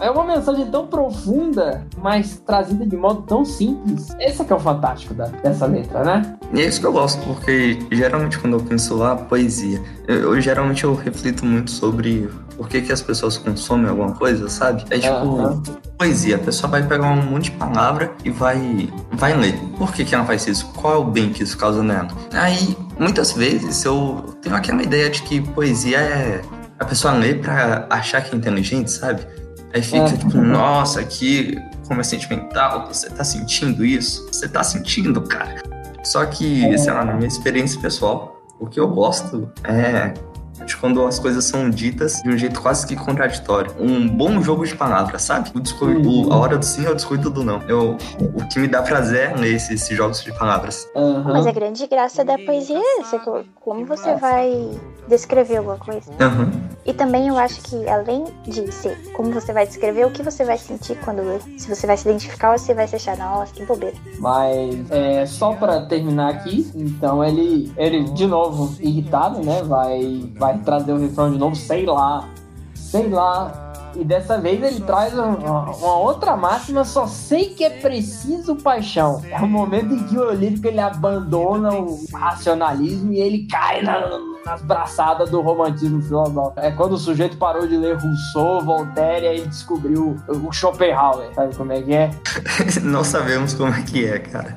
[0.00, 4.08] É- uma mensagem tão profunda, mas trazida de modo tão simples.
[4.18, 6.36] Esse é que é o fantástico da- dessa letra, né?
[6.54, 10.40] E é isso que eu gosto, porque geralmente quando eu penso lá, poesia, eu, eu-
[10.40, 14.84] geralmente eu reflito muito sobre por que, que as pessoas consomem alguma coisa, sabe?
[14.88, 15.62] É tipo, Aham.
[15.98, 19.60] poesia, a pessoa vai pegar um monte de palavra e vai, vai ler.
[19.76, 20.72] Por que, que ela faz isso?
[20.74, 22.08] Qual é o bem que isso causa nela?
[22.32, 26.40] Aí, muitas vezes, eu tenho aquela ideia de que poesia é
[26.78, 29.26] a pessoa lê pra achar que é inteligente, sabe?
[29.74, 30.12] Aí fica É.
[30.16, 34.26] tipo, nossa, que como é sentimental, você tá sentindo isso?
[34.32, 35.62] Você tá sentindo, cara.
[36.04, 40.14] Só que, sei lá, na minha experiência pessoal, o que eu gosto é
[40.64, 43.72] de quando as coisas são ditas de um jeito quase que contraditório.
[43.78, 45.50] Um bom jogo de palavras, sabe?
[45.54, 46.28] O descuido, Uhum.
[46.28, 47.60] o- a hora do sim é o descuido do não.
[47.68, 47.96] Eu,
[48.34, 50.88] o que me dá prazer é ler esses, esses jogos de palavras.
[51.24, 54.70] Mas a grande graça da poesia é essa, co- como você vai
[55.08, 56.10] descrever alguma coisa.
[56.20, 56.50] Aham.
[56.84, 60.44] E também eu acho que além de ser como você vai descrever, o que você
[60.44, 61.40] vai sentir quando ler.
[61.58, 63.96] Se você vai se identificar ou se vai se achar, nossa, que bobeira.
[64.18, 69.62] Mas é, só pra terminar aqui, então ele, ele de novo irritado, né?
[69.64, 72.28] Vai, vai trazer o refrão de novo, sei lá,
[72.74, 73.62] sei lá.
[73.94, 78.54] E dessa vez ele traz um- uma, uma outra máxima, só sei que é preciso
[78.56, 79.22] paixão.
[79.30, 84.20] É o momento em que o lírico ele abandona o racionalismo e ele cai na-
[84.46, 86.52] nas braçadas do romantismo filosófico.
[86.56, 91.34] É quando o sujeito parou de ler Rousseau, Voltaire e aí descobriu o Schopenhauer.
[91.34, 92.10] Sabe como é que é?
[92.80, 94.56] não sabemos como é que é, cara.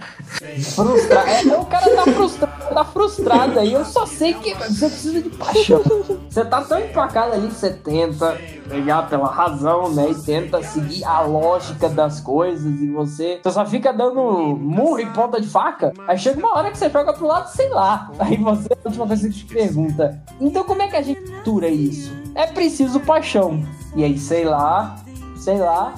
[0.76, 1.22] Frustra...
[1.22, 3.74] É, o cara tá frustrado, tá frustrado aí.
[3.74, 5.82] Eu só sei que você precisa de paixão.
[6.30, 8.38] Você tá tão empacado ali que você tenta
[8.70, 10.12] pegar pela razão, né?
[10.12, 14.22] E tenta seguir a lógica das coisas e você, você só fica dando
[14.56, 15.92] murro e ponta de faca.
[16.08, 18.12] Aí chega uma hora que você joga pro lado, sei lá.
[18.20, 19.79] Aí você, a última coisa que te pergunta:
[20.40, 22.14] então como é que a gente captura isso?
[22.36, 23.64] É preciso paixão.
[23.96, 25.04] E aí, sei lá,
[25.38, 25.96] sei lá.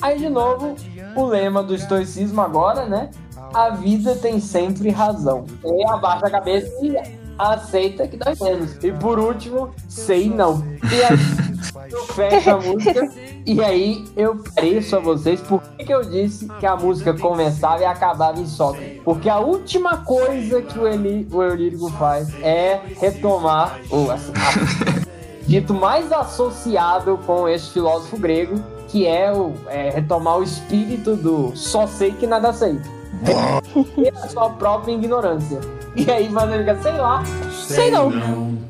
[0.00, 0.74] Aí de novo,
[1.16, 3.10] o lema do estoicismo agora, né?
[3.52, 5.44] A vida tem sempre razão.
[5.64, 6.96] E abaixa a cabeça e
[7.38, 8.76] aceita que dói menos.
[8.82, 10.64] E por último, sei não.
[10.82, 13.10] E aí eu fecho a música
[13.46, 17.82] e aí eu pareço a vocês por que, que eu disse que a música começava
[17.82, 19.02] e acabava em Sócrates.
[19.04, 24.06] Porque a última coisa que o, Eli, o Eurírico faz é retomar o
[25.46, 31.54] dito mais associado com esse filósofo grego, que é o é, retomar o espírito do
[31.54, 32.80] só sei que nada sei.
[33.96, 35.60] e a sua própria ignorância.
[35.94, 37.22] E aí você fica, sei lá,
[37.52, 38.63] sei não.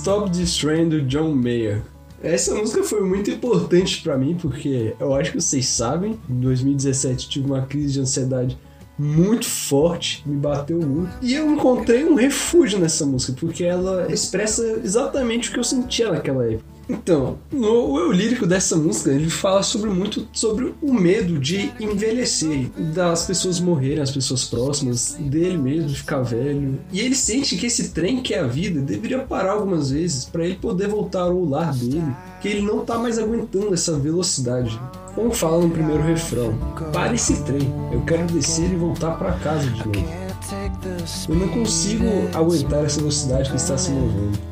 [0.00, 1.82] Stop Destroying do John Mayer.
[2.22, 7.28] Essa música foi muito importante pra mim porque eu acho que vocês sabem, em 2017
[7.28, 8.58] tive uma crise de ansiedade
[8.98, 11.12] muito forte, me bateu muito.
[11.20, 16.10] E eu encontrei um refúgio nessa música, porque ela expressa exatamente o que eu sentia
[16.10, 16.64] naquela época.
[16.90, 21.72] Então, no o eu lírico dessa música, ele fala sobre muito sobre o medo de
[21.78, 26.80] envelhecer, das pessoas morrerem, as pessoas próximas, dele mesmo ficar velho.
[26.92, 30.44] E ele sente que esse trem que é a vida deveria parar algumas vezes para
[30.44, 32.02] ele poder voltar ao lar dele,
[32.40, 34.78] que ele não tá mais aguentando essa velocidade.
[35.14, 36.58] Como fala no primeiro refrão,
[36.92, 40.20] para esse trem, eu quero descer e voltar para casa de novo.
[41.28, 44.49] Eu não consigo aguentar essa velocidade que está se movendo.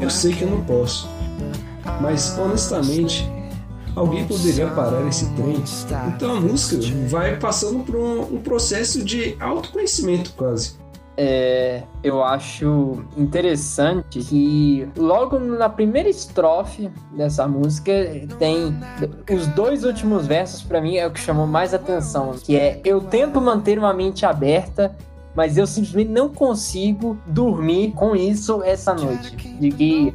[0.00, 1.08] Eu sei que eu não posso,
[2.00, 3.28] mas honestamente,
[3.94, 5.62] alguém poderia parar esse trem.
[6.14, 6.76] Então a música
[7.08, 10.84] vai passando por um, um processo de autoconhecimento quase.
[11.16, 17.92] É, eu acho interessante que logo na primeira estrofe dessa música
[18.36, 18.76] tem
[19.32, 23.00] os dois últimos versos para mim é o que chamou mais atenção, que é eu
[23.00, 24.96] tento manter uma mente aberta,
[25.34, 29.36] mas eu simplesmente não consigo dormir com isso essa noite.
[29.36, 30.14] De que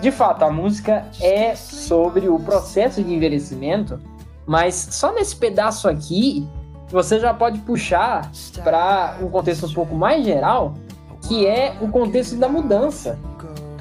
[0.00, 4.00] de fato a música é sobre o processo de envelhecimento,
[4.46, 6.48] mas só nesse pedaço aqui
[6.88, 8.30] você já pode puxar
[8.64, 10.74] para um contexto um pouco mais geral,
[11.26, 13.18] que é o contexto da mudança.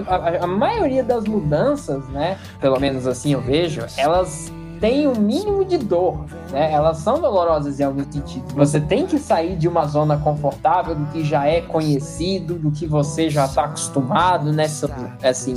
[0.05, 5.63] A, a maioria das mudanças, né, pelo menos assim eu vejo, elas têm um mínimo
[5.65, 6.71] de dor, né?
[6.71, 8.45] Elas são dolorosas em algum sentido.
[8.55, 12.86] Você tem que sair de uma zona confortável, do que já é conhecido, do que
[12.88, 14.88] você já está acostumado, nessa,
[15.23, 15.53] assim,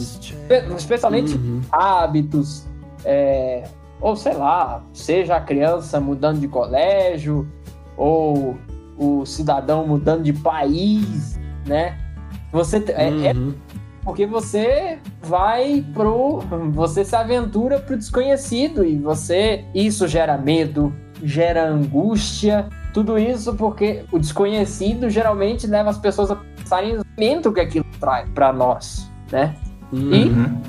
[0.77, 1.39] especialmente
[1.71, 2.67] hábitos,
[3.05, 3.65] é,
[4.01, 7.47] ou sei lá, seja a criança mudando de colégio,
[7.97, 8.57] ou
[8.99, 11.97] o cidadão mudando de país, né?
[12.53, 13.55] Você te- é- é, Uhum.
[14.11, 16.41] Porque você vai pro.
[16.73, 19.65] Você se aventura pro desconhecido e você.
[19.73, 20.93] Isso gera medo,
[21.23, 22.69] gera angústia.
[22.93, 27.87] Tudo isso porque o desconhecido geralmente leva as pessoas a pensarem no momento que aquilo
[28.01, 29.55] traz pra nós, né?
[29.93, 30.61] E Uhum.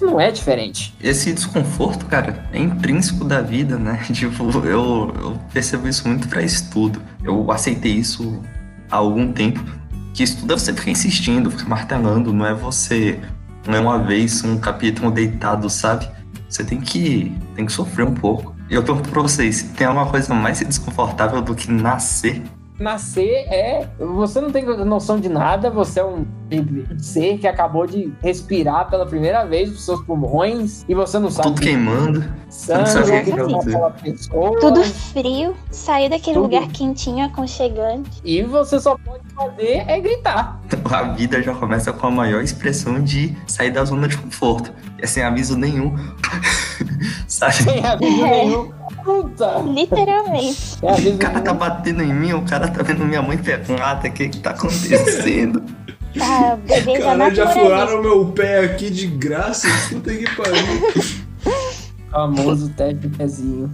[0.00, 0.94] não é diferente.
[1.02, 4.00] Esse desconforto, cara, é intrínseco da vida, né?
[4.14, 7.02] Tipo, eu, eu percebo isso muito pra estudo.
[7.24, 8.40] Eu aceitei isso
[8.88, 9.60] há algum tempo.
[10.16, 13.20] Que estudo é você ficar insistindo, ficar martelando, não é você,
[13.66, 16.08] não é uma vez um capítulo deitado, sabe?
[16.48, 18.56] Você tem que, tem que sofrer um pouco.
[18.70, 22.42] E eu pergunto pra vocês, tem alguma coisa mais desconfortável do que nascer?
[22.78, 23.88] Nascer é.
[23.98, 26.26] Você não tem noção de nada, você é um
[26.98, 31.48] ser que acabou de respirar pela primeira vez os seus pulmões e você não sabe.
[31.48, 32.24] Tudo queimando.
[32.48, 34.60] Você não Sangue, que pessoa.
[34.60, 36.42] Tudo frio, sair daquele Tudo.
[36.44, 38.10] lugar quentinho, aconchegante.
[38.24, 40.60] E você só pode fazer é gritar.
[40.92, 44.72] A vida já começa com a maior expressão de sair da zona de conforto.
[44.98, 45.94] E é sem aviso nenhum.
[47.26, 48.44] Sem aviso É.
[48.44, 48.72] nenhum.
[49.06, 49.60] Puta!
[49.60, 50.84] Literalmente.
[50.84, 54.12] Aviso O cara tá batendo em mim, o cara tá vendo minha mãe pelada, o
[54.12, 55.62] que que tá acontecendo?
[56.18, 59.68] Tá, o bebê já Cara, já furaram meu pé aqui de graça.
[59.88, 61.54] Puta que pariu.
[62.10, 63.72] Famoso teste de pezinho.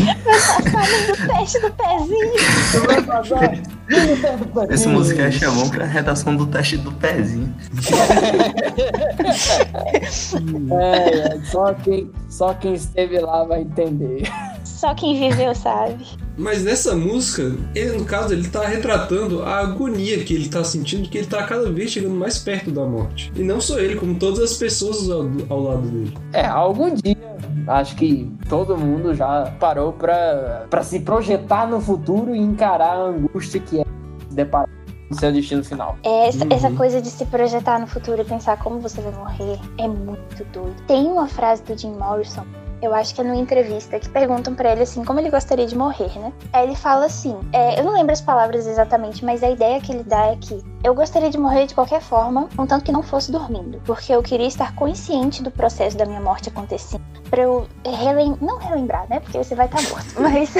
[0.00, 2.32] O teste do pezinho.
[4.70, 7.54] Esse musicast é bom pra redação do teste do pezinho.
[10.80, 14.22] É, só, quem, só quem esteve lá vai entender.
[14.82, 16.04] Só quem viveu sabe.
[16.36, 21.08] Mas nessa música, ele, no caso, ele tá retratando a agonia que ele tá sentindo,
[21.08, 23.30] que ele tá cada vez chegando mais perto da morte.
[23.36, 26.12] E não só ele, como todas as pessoas ao, ao lado dele.
[26.32, 27.16] É, algum dia,
[27.68, 33.02] acho que todo mundo já parou pra, pra se projetar no futuro e encarar a
[33.04, 33.84] angústia que é
[34.28, 34.68] se deparar
[35.08, 35.96] com o seu destino final.
[36.02, 36.50] É, Essa, Uhum.
[36.50, 40.44] essa coisa de se projetar no futuro e pensar como você vai morrer é muito
[40.52, 40.74] doido.
[40.88, 42.42] Tem uma frase do Jim Morrison,
[42.82, 45.76] eu acho que é numa entrevista, que perguntam pra ele assim como ele gostaria de
[45.76, 46.32] morrer, né?
[46.52, 49.92] Aí ele fala assim, é, eu não lembro as palavras exatamente, mas a ideia que
[49.92, 53.30] ele dá é que eu gostaria de morrer de qualquer forma, contanto que não fosse
[53.30, 58.36] dormindo, porque eu queria estar consciente do processo da minha morte acontecendo, pra eu relem
[58.40, 59.20] não relembrar, né?
[59.20, 60.52] Porque você vai estar morto, mas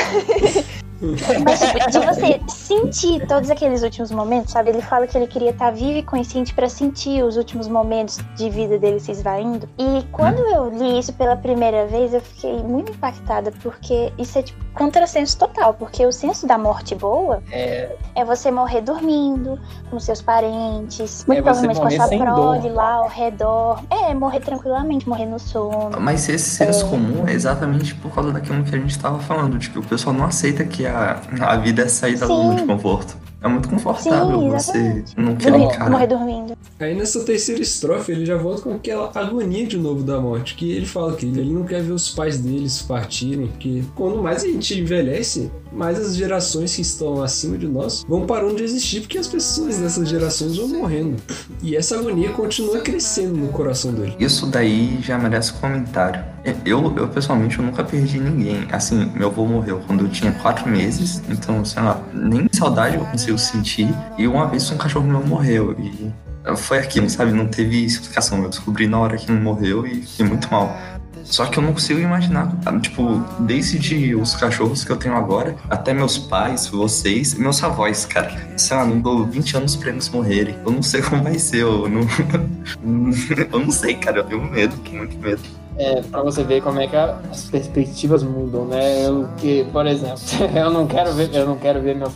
[1.45, 4.71] Mas, tipo, de você sentir todos aqueles últimos momentos, sabe?
[4.71, 8.51] Ele fala que ele queria estar vivo e consciente pra sentir os últimos momentos de
[8.51, 9.69] vida dele se esvaindo.
[9.79, 14.43] E quando eu li isso pela primeira vez, eu fiquei muito impactada, porque isso é,
[14.43, 15.75] tipo, contrassenso total.
[15.75, 19.59] Porque o senso da morte boa É, é você morrer dormindo,
[19.91, 23.83] com seus parentes, muito É provavelmente com a sua prole lá ao redor.
[23.91, 26.01] É, morrer tranquilamente, morrer no sono.
[26.01, 29.59] Mas esse senso comum é exatamente por causa daquilo que a gente tava falando.
[29.59, 32.32] Tipo, o pessoal não aceita que a, a vida é sair da Sim.
[32.37, 33.17] Zona de conforto.
[33.43, 35.91] É muito confortável Sim, você não Dormir, encarar.
[35.91, 36.57] morrer dormindo.
[36.79, 40.71] Aí nessa terceira estrofe ele já volta com aquela agonia de novo da morte, que
[40.71, 44.47] ele fala que ele não quer ver os pais deles partirem, porque quando mais a
[44.47, 49.19] gente envelhece, mais as gerações que estão acima de nós vão parando de existir, porque
[49.19, 51.17] as pessoas dessas gerações vão morrendo.
[51.63, 54.15] E essa agonia continua crescendo no coração dele.
[54.19, 56.25] Isso daí já merece comentário.
[56.65, 58.67] Eu, eu pessoalmente, eu nunca perdi ninguém.
[58.71, 63.05] Assim, meu avô morreu quando eu tinha quatro meses, então, sei lá, nem saudade eu
[63.05, 63.89] consigo sentir.
[64.19, 66.13] E uma vez um cachorro meu morreu e
[66.57, 67.33] foi aquilo, sabe?
[67.33, 68.43] Não teve explicação.
[68.43, 70.77] Eu descobri na hora que ele morreu e fiquei muito mal.
[71.25, 75.93] Só que eu não consigo imaginar, tipo, desde os cachorros que eu tenho agora, até
[75.93, 78.33] meus pais, vocês, meus avós, cara.
[78.57, 80.57] Sei lá, não dou 20 anos pra eles morrerem.
[80.65, 82.03] Eu não sei como vai ser, eu não.
[83.53, 85.41] eu não sei, cara, eu tenho medo, muito medo.
[85.77, 89.07] é, pra você ver como é que as perspectivas mudam, né?
[89.07, 90.21] Eu, que, por exemplo,
[90.55, 92.13] eu não quero ver, eu não quero ver meu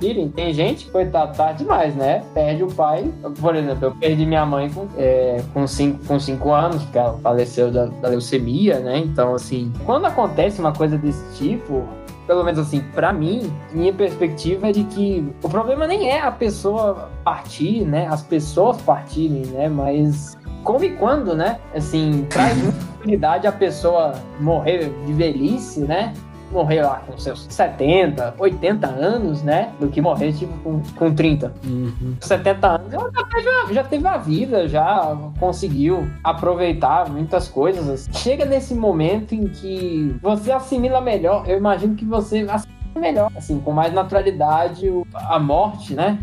[0.00, 0.28] filho.
[0.30, 2.24] Tem gente foi tarde demais, né?
[2.34, 3.12] Perde o pai.
[3.40, 6.98] Por exemplo, eu perdi minha mãe com 5 é, com cinco, com cinco anos, porque
[6.98, 8.98] ela faleceu da, da leucemia, né?
[8.98, 11.86] Então, assim, quando acontece uma coisa desse tipo,
[12.26, 16.30] pelo menos assim, pra mim, minha perspectiva é de que o problema nem é a
[16.30, 18.06] pessoa partir, né?
[18.06, 19.68] As pessoas partirem, né?
[19.68, 21.58] Mas como e quando, né?
[21.74, 26.12] Assim, traz muita tranquilidade a pessoa morrer de velhice, né?
[26.50, 29.72] Morrer lá com seus 70, 80 anos, né?
[29.78, 31.52] Do que morrer, tipo, com, com 30.
[31.64, 32.16] Uhum.
[32.20, 37.88] 70 anos, ela já teve, a, já teve a vida, já conseguiu aproveitar muitas coisas.
[37.88, 38.12] assim.
[38.12, 43.60] Chega nesse momento em que você assimila melhor, eu imagino que você assimila melhor, assim,
[43.60, 46.18] com mais naturalidade a morte, né?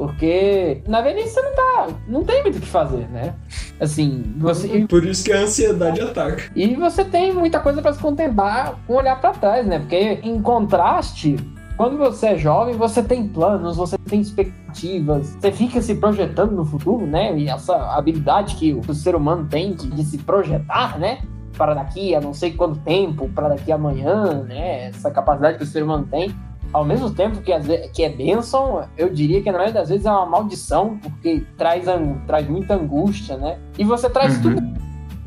[0.00, 1.88] Porque na velhice você não tá.
[2.08, 3.34] não tem muito o que fazer, né?
[3.78, 4.86] Assim, você.
[4.88, 6.50] Por isso que a ansiedade ataca.
[6.56, 9.78] E você tem muita coisa pra se contemplar com olhar pra trás, né?
[9.78, 11.36] Porque em contraste,
[11.76, 16.64] quando você é jovem, você tem planos, você tem expectativas, você fica se projetando no
[16.64, 17.36] futuro, né?
[17.36, 21.20] E essa habilidade que o ser humano tem de, se projetar, né?
[21.58, 24.86] Para daqui a não sei quanto tempo, para daqui amanhã, né?
[24.86, 26.34] Essa capacidade que o ser humano tem.
[26.72, 30.06] Ao mesmo tempo que, vezes, que é bênção, eu diria que na maioria das vezes
[30.06, 31.84] é uma maldição, porque traz,
[32.26, 33.58] traz muita angústia, né?
[33.78, 34.42] E você traz Uhum.
[34.42, 34.80] tudo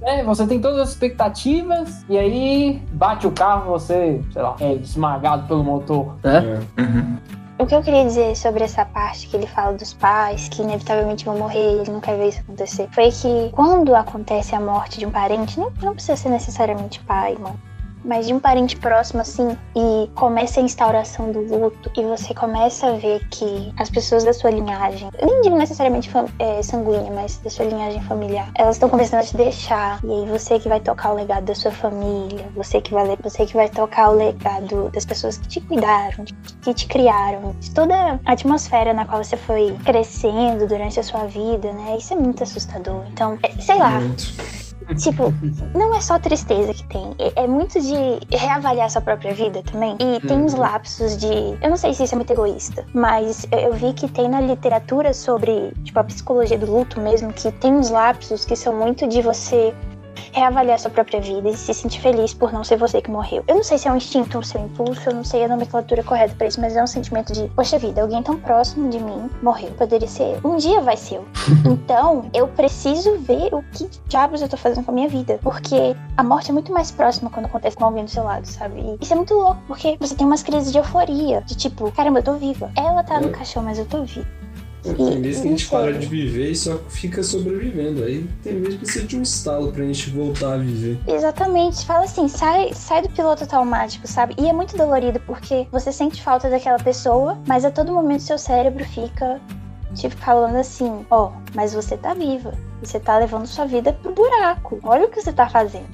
[0.03, 0.23] né?
[0.23, 5.47] Você tem todas as expectativas e aí bate o carro, você, sei lá, é esmagado
[5.47, 6.59] pelo motor, né?
[6.77, 7.17] Uhum.
[7.59, 11.23] O que eu queria dizer sobre essa parte que ele fala dos pais, que inevitavelmente
[11.23, 15.05] vão morrer ele não quer ver isso acontecer, foi que quando acontece a morte de
[15.05, 17.53] um parente, não, não precisa ser necessariamente pai, mãe,
[18.03, 22.87] mas de um parente próximo assim, e começa a instauração do luto, e você começa
[22.87, 26.09] a ver que as pessoas da sua linhagem, nem digo necessariamente
[26.39, 30.25] é, sanguínea, mas da sua linhagem familiar, elas estão começando a te deixar, e aí
[30.29, 33.69] você que vai tocar o legado da sua família, você que vai, você que vai
[33.69, 36.25] tocar o legado das pessoas que te cuidaram,
[36.61, 41.25] que te criaram, de toda a atmosfera na qual você foi crescendo durante a sua
[41.25, 41.97] vida, né?
[41.97, 43.03] Isso é muito assustador.
[43.11, 43.99] Então, é- sei lá,
[44.97, 45.33] Tipo,
[45.73, 49.95] não é só tristeza que tem, é, é muito de reavaliar sua própria vida também.
[49.99, 50.59] E tem uns Uhum.
[50.59, 51.27] lapsos de.
[51.61, 54.41] Eu não sei se isso é muito egoísta, mas eu, eu vi que tem na
[54.41, 59.07] literatura sobre, tipo, a psicologia do luto mesmo, que tem uns lapsos que são muito
[59.07, 59.73] de você
[60.33, 63.43] reavaliar sua própria vida e se sentir feliz por não ser você que morreu.
[63.47, 65.45] Eu não sei se é um instinto ou se é um impulso, eu não sei
[65.45, 68.89] a nomenclatura correta pra isso, mas é um sentimento de, poxa vida, alguém tão próximo
[68.89, 69.71] de mim morreu.
[69.71, 70.49] Poderia ser eu.
[70.51, 71.25] Um dia vai ser eu.
[71.83, 75.39] Então, eu preciso ver o que diabos eu tô fazendo com a minha vida.
[75.41, 78.79] Porque a morte é muito mais próxima quando acontece com alguém do seu lado, sabe?
[78.79, 81.41] E isso é muito louco, porque você tem umas crises de euforia.
[81.41, 82.71] De tipo, caramba, eu tô viva.
[82.75, 84.27] Ela tá no caixão, mas eu tô viva.
[84.83, 88.03] Tem vezes que a gente não para de viver e só fica sobrevivendo.
[88.03, 90.99] Aí tem vezes que precisa de um estalo pra gente voltar a viver.
[91.07, 91.85] Exatamente.
[91.85, 94.35] Fala assim, sai, sai do piloto automático, sabe?
[94.37, 98.37] E é muito dolorido porque você sente falta daquela pessoa, mas a todo momento seu
[98.37, 99.39] cérebro fica
[99.95, 102.53] tipo falando assim, ó, mas você tá viva.
[102.81, 104.79] E você tá levando sua vida pro buraco.
[104.83, 105.85] Olha o que você tá fazendo.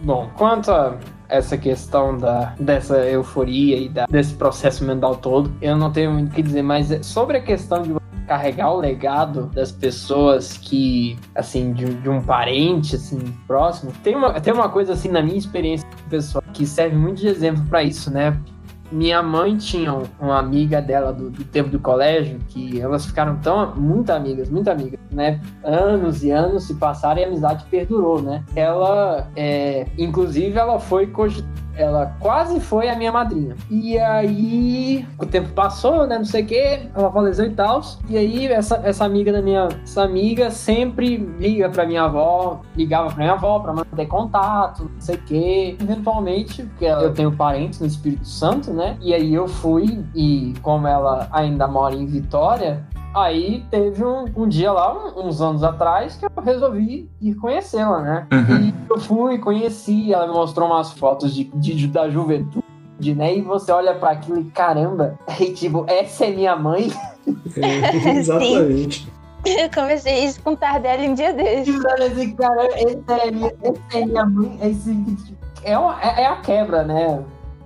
[0.00, 0.98] Bom, quanto a
[1.28, 6.30] essa questão da, dessa euforia e da- desse processo mental todo, eu não tenho muito
[6.30, 10.58] o que dizer, mas é sobre a questão de você carregar o legado das pessoas
[10.58, 15.22] que, assim, de, de um parente, assim, próximo, tem uma, tem uma coisa, assim, na
[15.22, 18.36] minha experiência pessoal, que serve muito de exemplo pra isso, né?
[18.92, 23.34] Minha mãe tinha um- uma amiga dela do, do tempo do colégio que elas ficaram
[23.38, 25.40] tão muito amigas, muito amigas, né?
[25.64, 28.44] Anos e anos se passaram e a amizade perdurou, né?
[28.54, 31.44] Ela, é, inclusive, ela foi cogit-
[31.76, 33.54] ela quase foi a minha madrinha.
[33.70, 36.18] E aí, o tempo passou, né?
[36.18, 37.80] Não sei o que, ela faleceu e tal.
[38.08, 39.68] E aí, essa, essa amiga da minha.
[39.82, 45.00] Essa amiga sempre liga pra minha avó, ligava pra minha avó pra manter contato, não
[45.00, 45.76] sei o que.
[45.80, 48.96] Eventualmente, porque eu tenho parentes no Espírito Santo, né?
[49.00, 52.84] E aí eu fui, e como ela ainda mora em Vitória,
[53.14, 58.00] Aí teve um, um dia lá, um- uns anos atrás, que eu resolvi ir conhecê-la,
[58.02, 58.26] né?
[58.30, 62.62] E eu fui, conheci, ela me mostrou umas fotos de, de- da juventude,
[63.14, 63.34] né?
[63.36, 66.92] E você olha pra aquilo e caramba, e tipo, essa é minha mãe?
[68.18, 69.10] exatamente.
[69.44, 71.70] Eu comecei isso com o Tardelli um dia desse.
[71.70, 74.58] Esse cara, essa é minha, essa é minha mãe.
[74.60, 75.06] Esse,
[75.62, 77.22] é, uma- é, é a quebra, né?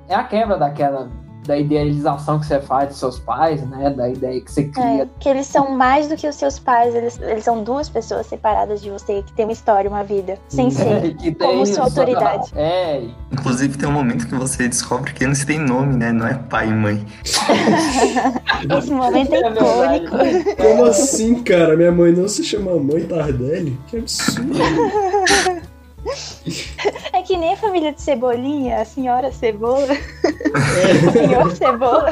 [0.09, 1.09] É a quebra daquela.
[1.45, 3.91] Da idealização que você faz de seus pais, né?
[3.91, 5.03] Da ideia que você cria.
[5.03, 8.27] É, que eles são mais do que os seus pais, eles, eles são duas pessoas
[8.27, 12.53] separadas de você, que tem uma história, uma vida, sem ser como sua isso, autoridade.
[12.55, 13.03] É,
[13.33, 16.13] Inclusive tem um momento que você descobre que eles têm nome, né?
[16.13, 17.07] Não é pai e mãe.
[18.79, 20.57] Esse momento é icônico.
[20.57, 21.77] Como assim, cara?
[21.77, 23.79] Minha mãe não se chama Mãe Tardelli?
[23.87, 24.59] Que absurdo.
[27.13, 29.93] É que nem a família de Cebolinha, a senhora Cebola.
[29.93, 32.11] o senhor Cebola.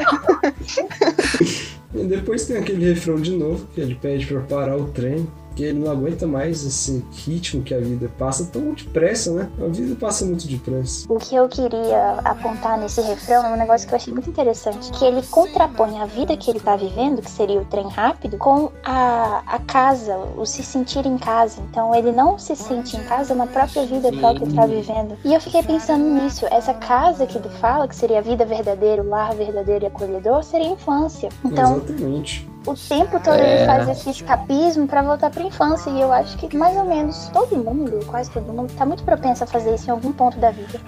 [1.95, 5.27] E depois tem aquele refrão de novo, que ele pede pra parar o trem,
[5.59, 9.51] que ele não aguenta mais esse ritmo que a vida passa tão depressa, né?
[9.61, 11.05] A vida passa muito depressa.
[11.11, 14.89] O que eu queria apontar nesse refrão é um negócio que eu achei muito interessante,
[14.93, 18.71] que ele contrapõe a vida que ele tá vivendo, que seria o trem rápido, com
[18.85, 21.59] a, a casa, o se sentir em casa.
[21.69, 25.17] Então ele não se sente em casa na própria vida própria que tá vivendo.
[25.25, 29.03] E eu fiquei pensando nisso, essa casa que ele fala, que seria a vida verdadeira,
[29.03, 31.27] o lar verdadeiro e acolhedor, seria a infância.
[31.43, 32.47] Então, Exatamente.
[32.71, 33.57] O tempo todo É.
[33.57, 35.89] ele faz esse escapismo pra voltar pra infância.
[35.89, 39.43] E eu acho que mais ou menos todo mundo, quase todo mundo, tá muito propenso
[39.43, 40.79] a fazer isso em algum ponto da vida.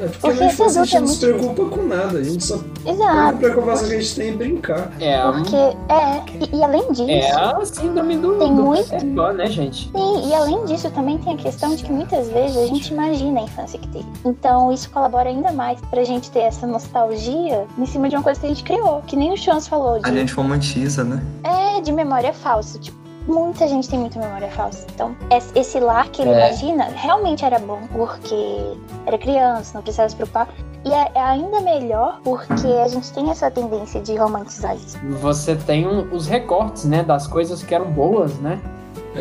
[0.00, 2.44] É porque, Porque infância a adulto gente é não se preocupa com nada, a gente
[2.44, 2.54] só.
[2.86, 3.18] A Exato.
[3.28, 4.90] única preocupação que a gente tem é brincar.
[5.00, 7.10] É, Porque é, e, e além disso.
[7.10, 9.90] é a síndrome do, Tem do muito- Pan, né, gente?
[9.90, 13.40] Sim, e além disso também tem a questão de que muitas vezes a gente imagina
[13.40, 14.06] a infância que teve.
[14.24, 18.40] Então isso colabora ainda mais pra gente ter essa nostalgia em cima de uma coisa
[18.40, 19.02] que a gente criou.
[19.06, 21.22] Que nem o Chance falou, A de, gente romantiza, né?
[21.80, 22.78] É, de memória falsa.
[22.78, 24.86] Tipo, muita gente tem muita memória falsa.
[24.94, 26.48] Então, es- esse lar que ele É.
[26.48, 28.76] imagina realmente era bom, porque
[29.06, 30.48] era criança, não precisava se preocupar.
[30.84, 34.98] E é, é ainda melhor porque a gente tem essa tendência de romantizar isso.
[35.20, 38.58] Você tem um- os recortes, né, das coisas que eram boas, né?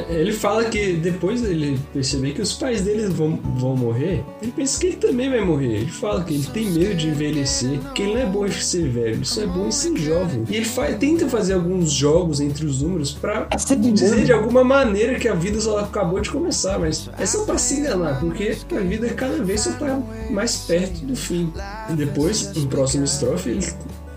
[0.10, 4.80] Ele fala que depois ele perceber que os pais dele vão, vão morrer, ele pensa
[4.80, 5.78] que ele também vai morrer.
[5.78, 8.88] Ele fala que ele tem medo de envelhecer, que ele não é bom em ser
[8.88, 10.44] velho, ele só é bom em ser jovem.
[10.50, 13.48] E ele fa- tenta fazer alguns jogos entre os números pra
[13.80, 17.58] dizer de alguma maneira que a vida só acabou de começar, mas é só pra
[17.58, 20.00] se enganar, porque a vida cada vez só tá
[20.30, 21.52] mais perto do fim.
[21.90, 23.68] E depois, no próximo estrofe, ele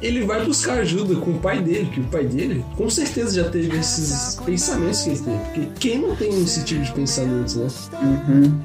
[0.02, 3.48] ele vai buscar ajuda com o pai dele, que o pai dele com certeza já
[3.48, 5.38] teve esses pensamentos que ele teve.
[5.38, 7.68] Porque quem não tem esse tipo de pensamentos, né?
[8.02, 8.60] Uhum.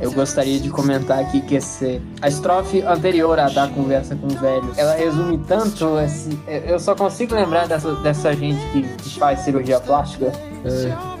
[0.00, 4.30] Eu gostaria de comentar aqui que esse, a estrofe anterior à da conversa com o
[4.30, 6.36] velho, ela resume tanto esse.
[6.66, 10.32] Eu só consigo lembrar dessa, dessa gente que, faz cirurgia plástica.
[10.64, 11.12] É.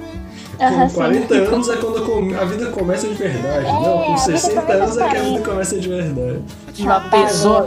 [0.58, 0.94] Com sim.
[0.94, 3.66] 40 anos é quando a vida começa de verdade.
[3.66, 6.42] É, não, com vida 60 começa anos é que a vida começa de verdade.
[6.80, 7.66] Uma pessoa.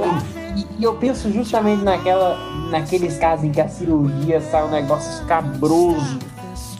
[0.55, 2.37] E, e eu penso justamente naquela,
[2.69, 6.19] naqueles casos em que a cirurgia sai um negócio escabroso.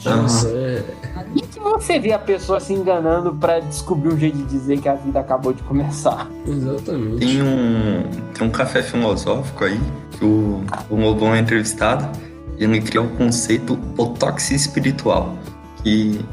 [0.06, 0.84] Nossa, é.
[1.35, 4.88] E que você vê a pessoa se enganando pra descobrir um jeito de dizer que
[4.88, 6.30] a vida acabou de começar.
[6.47, 7.26] Exatamente.
[7.26, 8.03] Tem um,
[8.34, 9.80] tem um café filosófico aí,
[10.11, 12.07] que o, o Lobão é entrevistado,
[12.57, 15.35] e ele cria o conceito botox espiritual,
[15.84, 16.23] que,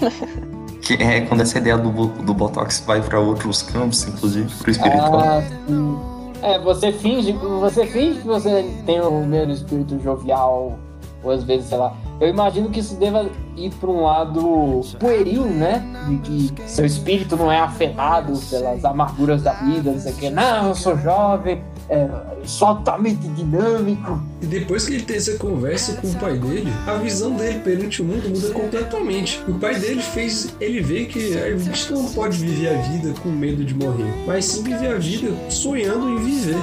[0.80, 5.20] que é quando essa ideia do, do botox vai para outros campos, inclusive pro espiritual.
[5.20, 6.15] Ah, sim.
[6.46, 10.78] É, você finge, você finge que você tem o mesmo espírito jovial,
[11.24, 11.92] ou às vezes, sei lá.
[12.20, 15.82] Eu imagino que isso deva ir para um lado pueril, né?
[16.22, 20.30] De que seu espírito não é afetado pelas amarguras da vida, não sei o que.
[20.30, 22.08] Não, eu sou jovem, é,
[22.46, 24.20] sou altamente dinâmico.
[24.40, 28.02] E depois que ele tem essa conversa com o pai dele, a visão dele perante
[28.02, 29.42] o mundo muda completamente.
[29.48, 33.28] O pai dele fez ele ver que a gente não pode viver a vida com
[33.28, 36.56] medo de morrer, mas sim viver a vida sonhando em viver.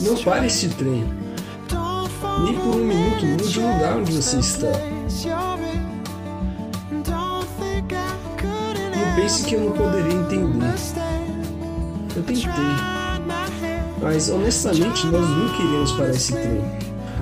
[0.00, 1.04] Não pare este trem.
[2.44, 4.72] Nem por um minuto mude o lugar onde você está.
[8.96, 10.74] Não pense que eu não poderia entender.
[12.16, 13.01] Eu tentei.
[14.02, 16.60] Mas honestamente nós nunca iremos para esse trem.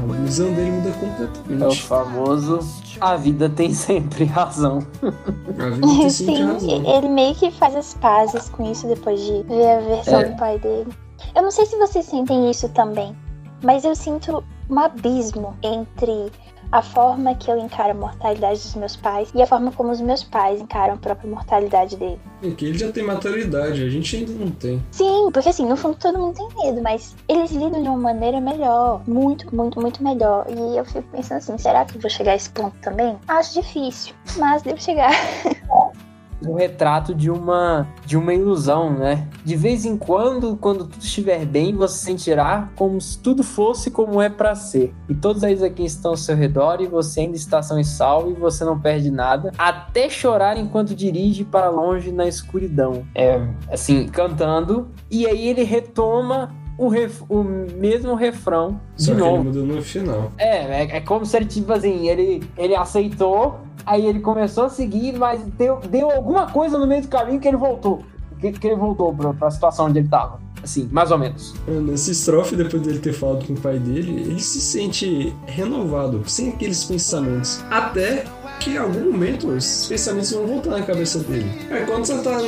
[0.09, 1.83] A visão dele muda É o completamente.
[1.83, 2.59] famoso
[3.01, 4.87] a vida tem sempre razão.
[5.03, 6.97] A vida tem sempre Sim, razão.
[6.97, 10.25] ele meio que faz as pazes com isso depois de ver a versão É.
[10.29, 10.91] do pai dele.
[11.35, 13.15] Eu não sei se vocês sentem isso também,
[13.63, 16.31] mas eu sinto um abismo entre
[16.73, 20.01] a forma que eu encaro a mortalidade dos meus pais e a forma como os
[20.01, 22.21] meus pais encaram a própria mortalidade dele.
[22.41, 24.83] Porque ele já tem maturidade, a gente ainda não tem.
[24.91, 28.41] Sim, porque assim, no fundo todo mundo tem medo, mas eles lidam de uma maneira
[28.41, 29.03] melhor.
[29.07, 30.47] Muito, muito, muito melhor.
[30.49, 33.19] E eu fico pensando assim, será que eu vou chegar a esse ponto também?
[33.29, 35.11] Acho difícil, mas devo chegar.
[36.47, 39.29] o retrato de uma de uma ilusão, né?
[39.45, 44.21] De vez em quando, quando tudo estiver bem, você sentirá como se tudo fosse como
[44.21, 44.95] é para ser.
[45.09, 48.31] E todos eles aqui estão ao seu redor e você ainda está são e salvo
[48.31, 53.05] e você não perde nada, até chorar enquanto dirige para longe na escuridão.
[53.15, 53.41] É,
[53.71, 56.55] assim, cantando e aí ele retoma
[56.85, 59.35] o, ref- o mesmo refrão de Só que novo.
[59.37, 60.33] ele mudou no final.
[60.39, 64.69] É, é, é como se ele, tipo assim, ele, ele aceitou, aí ele começou a
[64.71, 68.03] seguir, mas deu, deu alguma coisa no meio do caminho que ele voltou.
[68.41, 70.41] Que, que ele voltou pra, pra situação onde ele tava.
[70.63, 71.55] Assim, mais ou menos.
[71.67, 76.51] Nesse estrofe, depois dele ter falado com o pai dele, ele se sente renovado, sem
[76.51, 77.63] aqueles pensamentos.
[77.71, 78.25] Até
[78.61, 81.51] que em algum momento esses pensamentos vão voltar na cabeça dele.
[81.71, 82.39] É quando você tá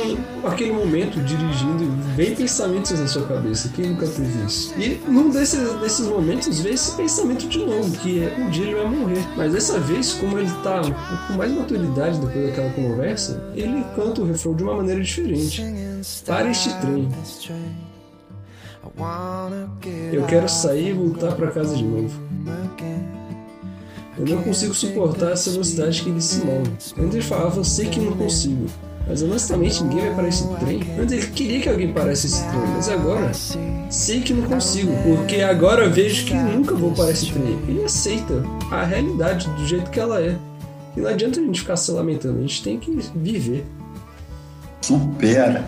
[0.43, 3.69] naquele momento dirigindo, vem pensamentos na sua cabeça.
[3.75, 4.73] Quem nunca teve isso?
[4.77, 8.75] E num desses, desses momentos vem esse pensamento de novo, que é um dia ele
[8.75, 9.27] vai morrer.
[9.35, 10.81] Mas dessa vez, como ele tá
[11.27, 15.63] com mais maturidade depois daquela conversa, ele canta o refrão de uma maneira diferente.
[16.25, 17.09] Para este trem.
[20.11, 22.21] Eu quero sair e voltar para casa de novo.
[24.17, 26.71] Eu não consigo suportar essa velocidade que ele se move.
[26.93, 28.67] Quando ele falava, eu sei que não consigo.
[29.07, 30.81] Mas honestamente ninguém vai parar esse trem.
[30.97, 33.31] Antes ele queria que alguém parasse esse trem, mas agora
[33.89, 37.59] sei que não consigo, porque agora vejo que nunca vou parar esse trem.
[37.67, 40.37] Ele aceita a realidade do jeito que ela é.
[40.95, 43.65] E não adianta a gente ficar se lamentando, a gente tem que viver.
[44.81, 45.65] Supera.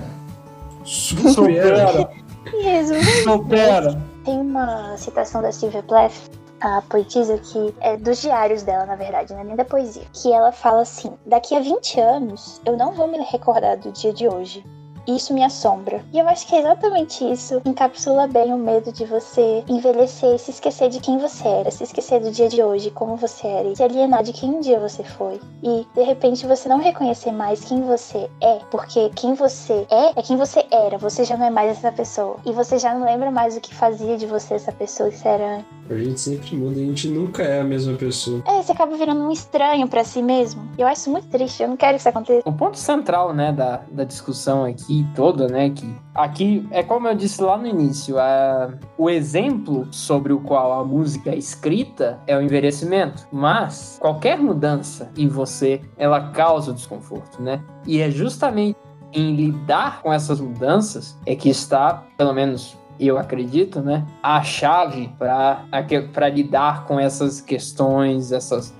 [0.85, 2.09] Supera.
[2.53, 4.01] E resumindo, Supera.
[4.23, 6.13] tem uma citação da Sylvia Plath,
[6.61, 10.03] a poetisa, que é dos diários dela, na verdade, não é nem da poesia.
[10.13, 14.13] Que ela fala assim: Daqui a 20 anos, eu não vou me recordar do dia
[14.13, 14.63] de hoje.
[15.07, 16.03] Isso me assombra.
[16.11, 20.39] E eu acho que é exatamente isso encapsula bem o medo de você envelhecer e
[20.39, 23.67] se esquecer de quem você era, se esquecer do dia de hoje, como você era,
[23.67, 25.39] e se alienar de quem um dia você foi.
[25.61, 30.23] E de repente você não reconhecer mais quem você é, porque quem você é é
[30.23, 32.37] quem você era, você já não é mais essa pessoa.
[32.43, 35.27] E você já não lembra mais o que fazia de você essa pessoa que você
[35.27, 35.75] era antes.
[35.89, 38.41] A gente sempre muda, a gente nunca é a mesma pessoa.
[38.47, 40.67] É, você acaba virando um estranho pra si mesmo.
[40.77, 42.41] E eu acho muito triste, eu não quero que isso aconteça.
[42.47, 47.15] O ponto central, né, da, da discussão aqui toda, né, que aqui é como eu
[47.15, 52.35] disse lá no início, a, o exemplo sobre o qual a música é escrita é
[52.35, 57.61] o envelhecimento, mas qualquer mudança em você, ela causa desconforto, né?
[57.85, 58.77] E é justamente
[59.13, 65.09] em lidar com essas mudanças é que está, pelo menos eu acredito, né, a chave
[65.17, 68.73] para lidar com essas questões, essas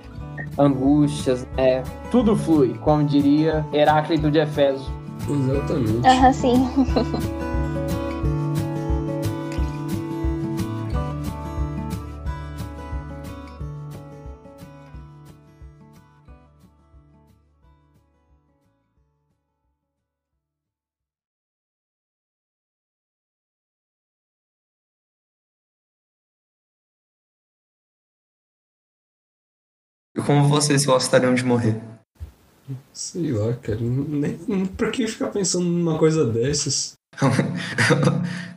[0.58, 1.82] angústias, né?
[2.10, 4.86] Tudo flui, como diria Heráclito de Efésio.
[5.28, 6.06] Exatamente.
[6.06, 6.68] Aham, sim.
[30.26, 31.76] como vocês gostariam de morrer?
[32.92, 33.78] Sei lá, cara.
[33.80, 36.94] Nem, pra que ficar pensando numa coisa dessas?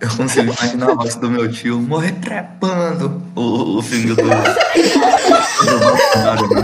[0.01, 5.79] Eu consigo imaginar a voz do meu tio morrer trepando o, o filme do, do
[5.79, 6.49] Bolsonaro.
[6.55, 6.61] né?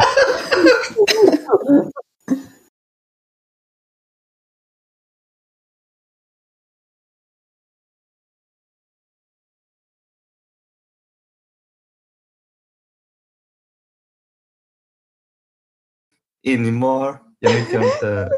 [16.45, 17.19] Anymore.
[17.41, 18.29] E aí canta.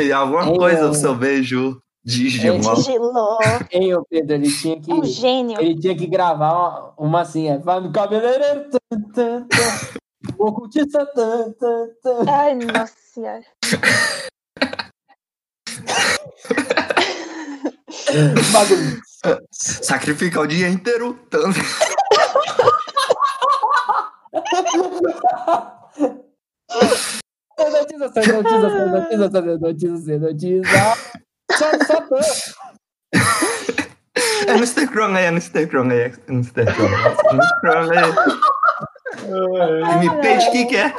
[0.00, 2.74] E alguma Ei, coisa eu- do seu beijo Digimon.
[2.74, 3.38] Digilô.
[3.72, 4.90] Hein, ô Pedro, ele tinha que.
[4.90, 5.58] É um gênio.
[5.60, 7.58] Ele tinha que gravar uma, uma assim, é.
[7.58, 8.68] Vai no cabeleireiro.
[8.70, 9.86] Tan, tan, tan.
[10.38, 11.06] Ocultista.
[11.06, 12.30] Tan, tan, tan.
[12.30, 13.44] Ai, nossa senhora.
[18.52, 19.00] Bagulho.
[19.50, 21.18] Sacrificar o dia inteiro.
[21.30, 21.58] Tanto.
[27.56, 30.68] Sacerdotiza, sacerdotiza, sacerdotiza, sacerdotiza, sacerdotiza.
[31.52, 32.16] Só, só tô.
[34.46, 36.74] É no Instagram aí, é no Instagram aí, é no Instagram.
[36.74, 38.12] É no Instagram aí.
[40.00, 40.94] Me pede o que quer.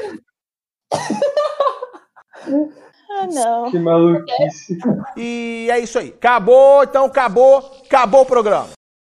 [3.18, 3.72] Ah, não.
[3.72, 4.78] Que maluquice.
[5.16, 6.10] E é isso aí.
[6.10, 8.75] Acabou, então acabou, acabou o programa.